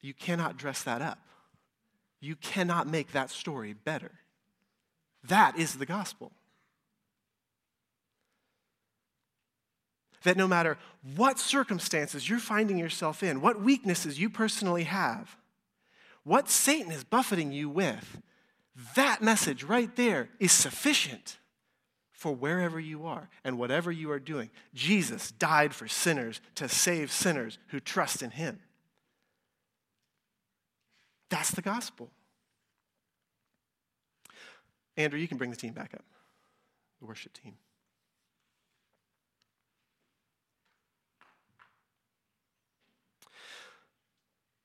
[0.00, 1.18] You cannot dress that up.
[2.20, 4.12] You cannot make that story better.
[5.24, 6.32] That is the gospel.
[10.22, 10.78] That no matter
[11.16, 15.36] what circumstances you're finding yourself in, what weaknesses you personally have,
[16.22, 18.22] what Satan is buffeting you with,
[18.96, 21.38] that message right there is sufficient
[22.12, 24.50] for wherever you are and whatever you are doing.
[24.72, 28.60] Jesus died for sinners to save sinners who trust in him.
[31.28, 32.10] That's the gospel.
[34.96, 36.04] Andrew, you can bring the team back up,
[37.00, 37.54] the worship team.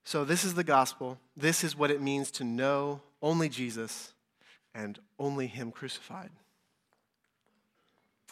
[0.04, 1.20] So, this is the gospel.
[1.36, 4.14] This is what it means to know only Jesus
[4.74, 6.32] and only Him crucified.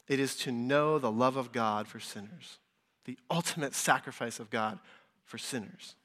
[0.08, 2.60] It is to know the love of God for sinners,
[3.06, 4.80] the ultimate sacrifice of God
[5.26, 5.96] for sinners.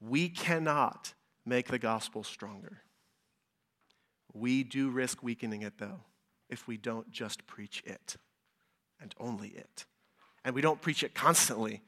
[0.00, 1.14] We cannot
[1.44, 2.78] make the gospel stronger.
[4.34, 6.00] We do risk weakening it, though,
[6.50, 8.16] if we don't just preach it
[9.00, 9.86] and only it.
[10.44, 11.82] And we don't preach it constantly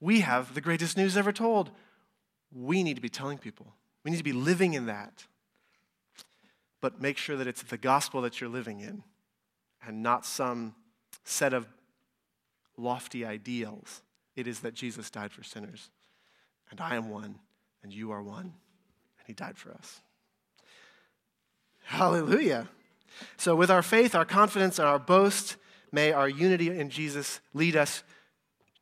[0.00, 1.70] we have the greatest news ever told.
[2.52, 3.74] We need to be telling people.
[4.04, 5.26] We need to be living in that.
[6.80, 9.02] But make sure that it's the gospel that you're living in
[9.86, 10.74] and not some
[11.24, 11.66] set of
[12.76, 14.02] lofty ideals.
[14.36, 15.90] It is that Jesus died for sinners.
[16.70, 17.36] And I am one,
[17.82, 18.52] and you are one,
[19.18, 20.00] and he died for us.
[21.84, 22.68] Hallelujah.
[23.38, 25.56] So, with our faith, our confidence, and our boast,
[25.90, 28.02] may our unity in Jesus lead us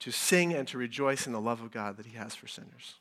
[0.00, 2.96] to sing and to rejoice in the love of God that He has for sinners.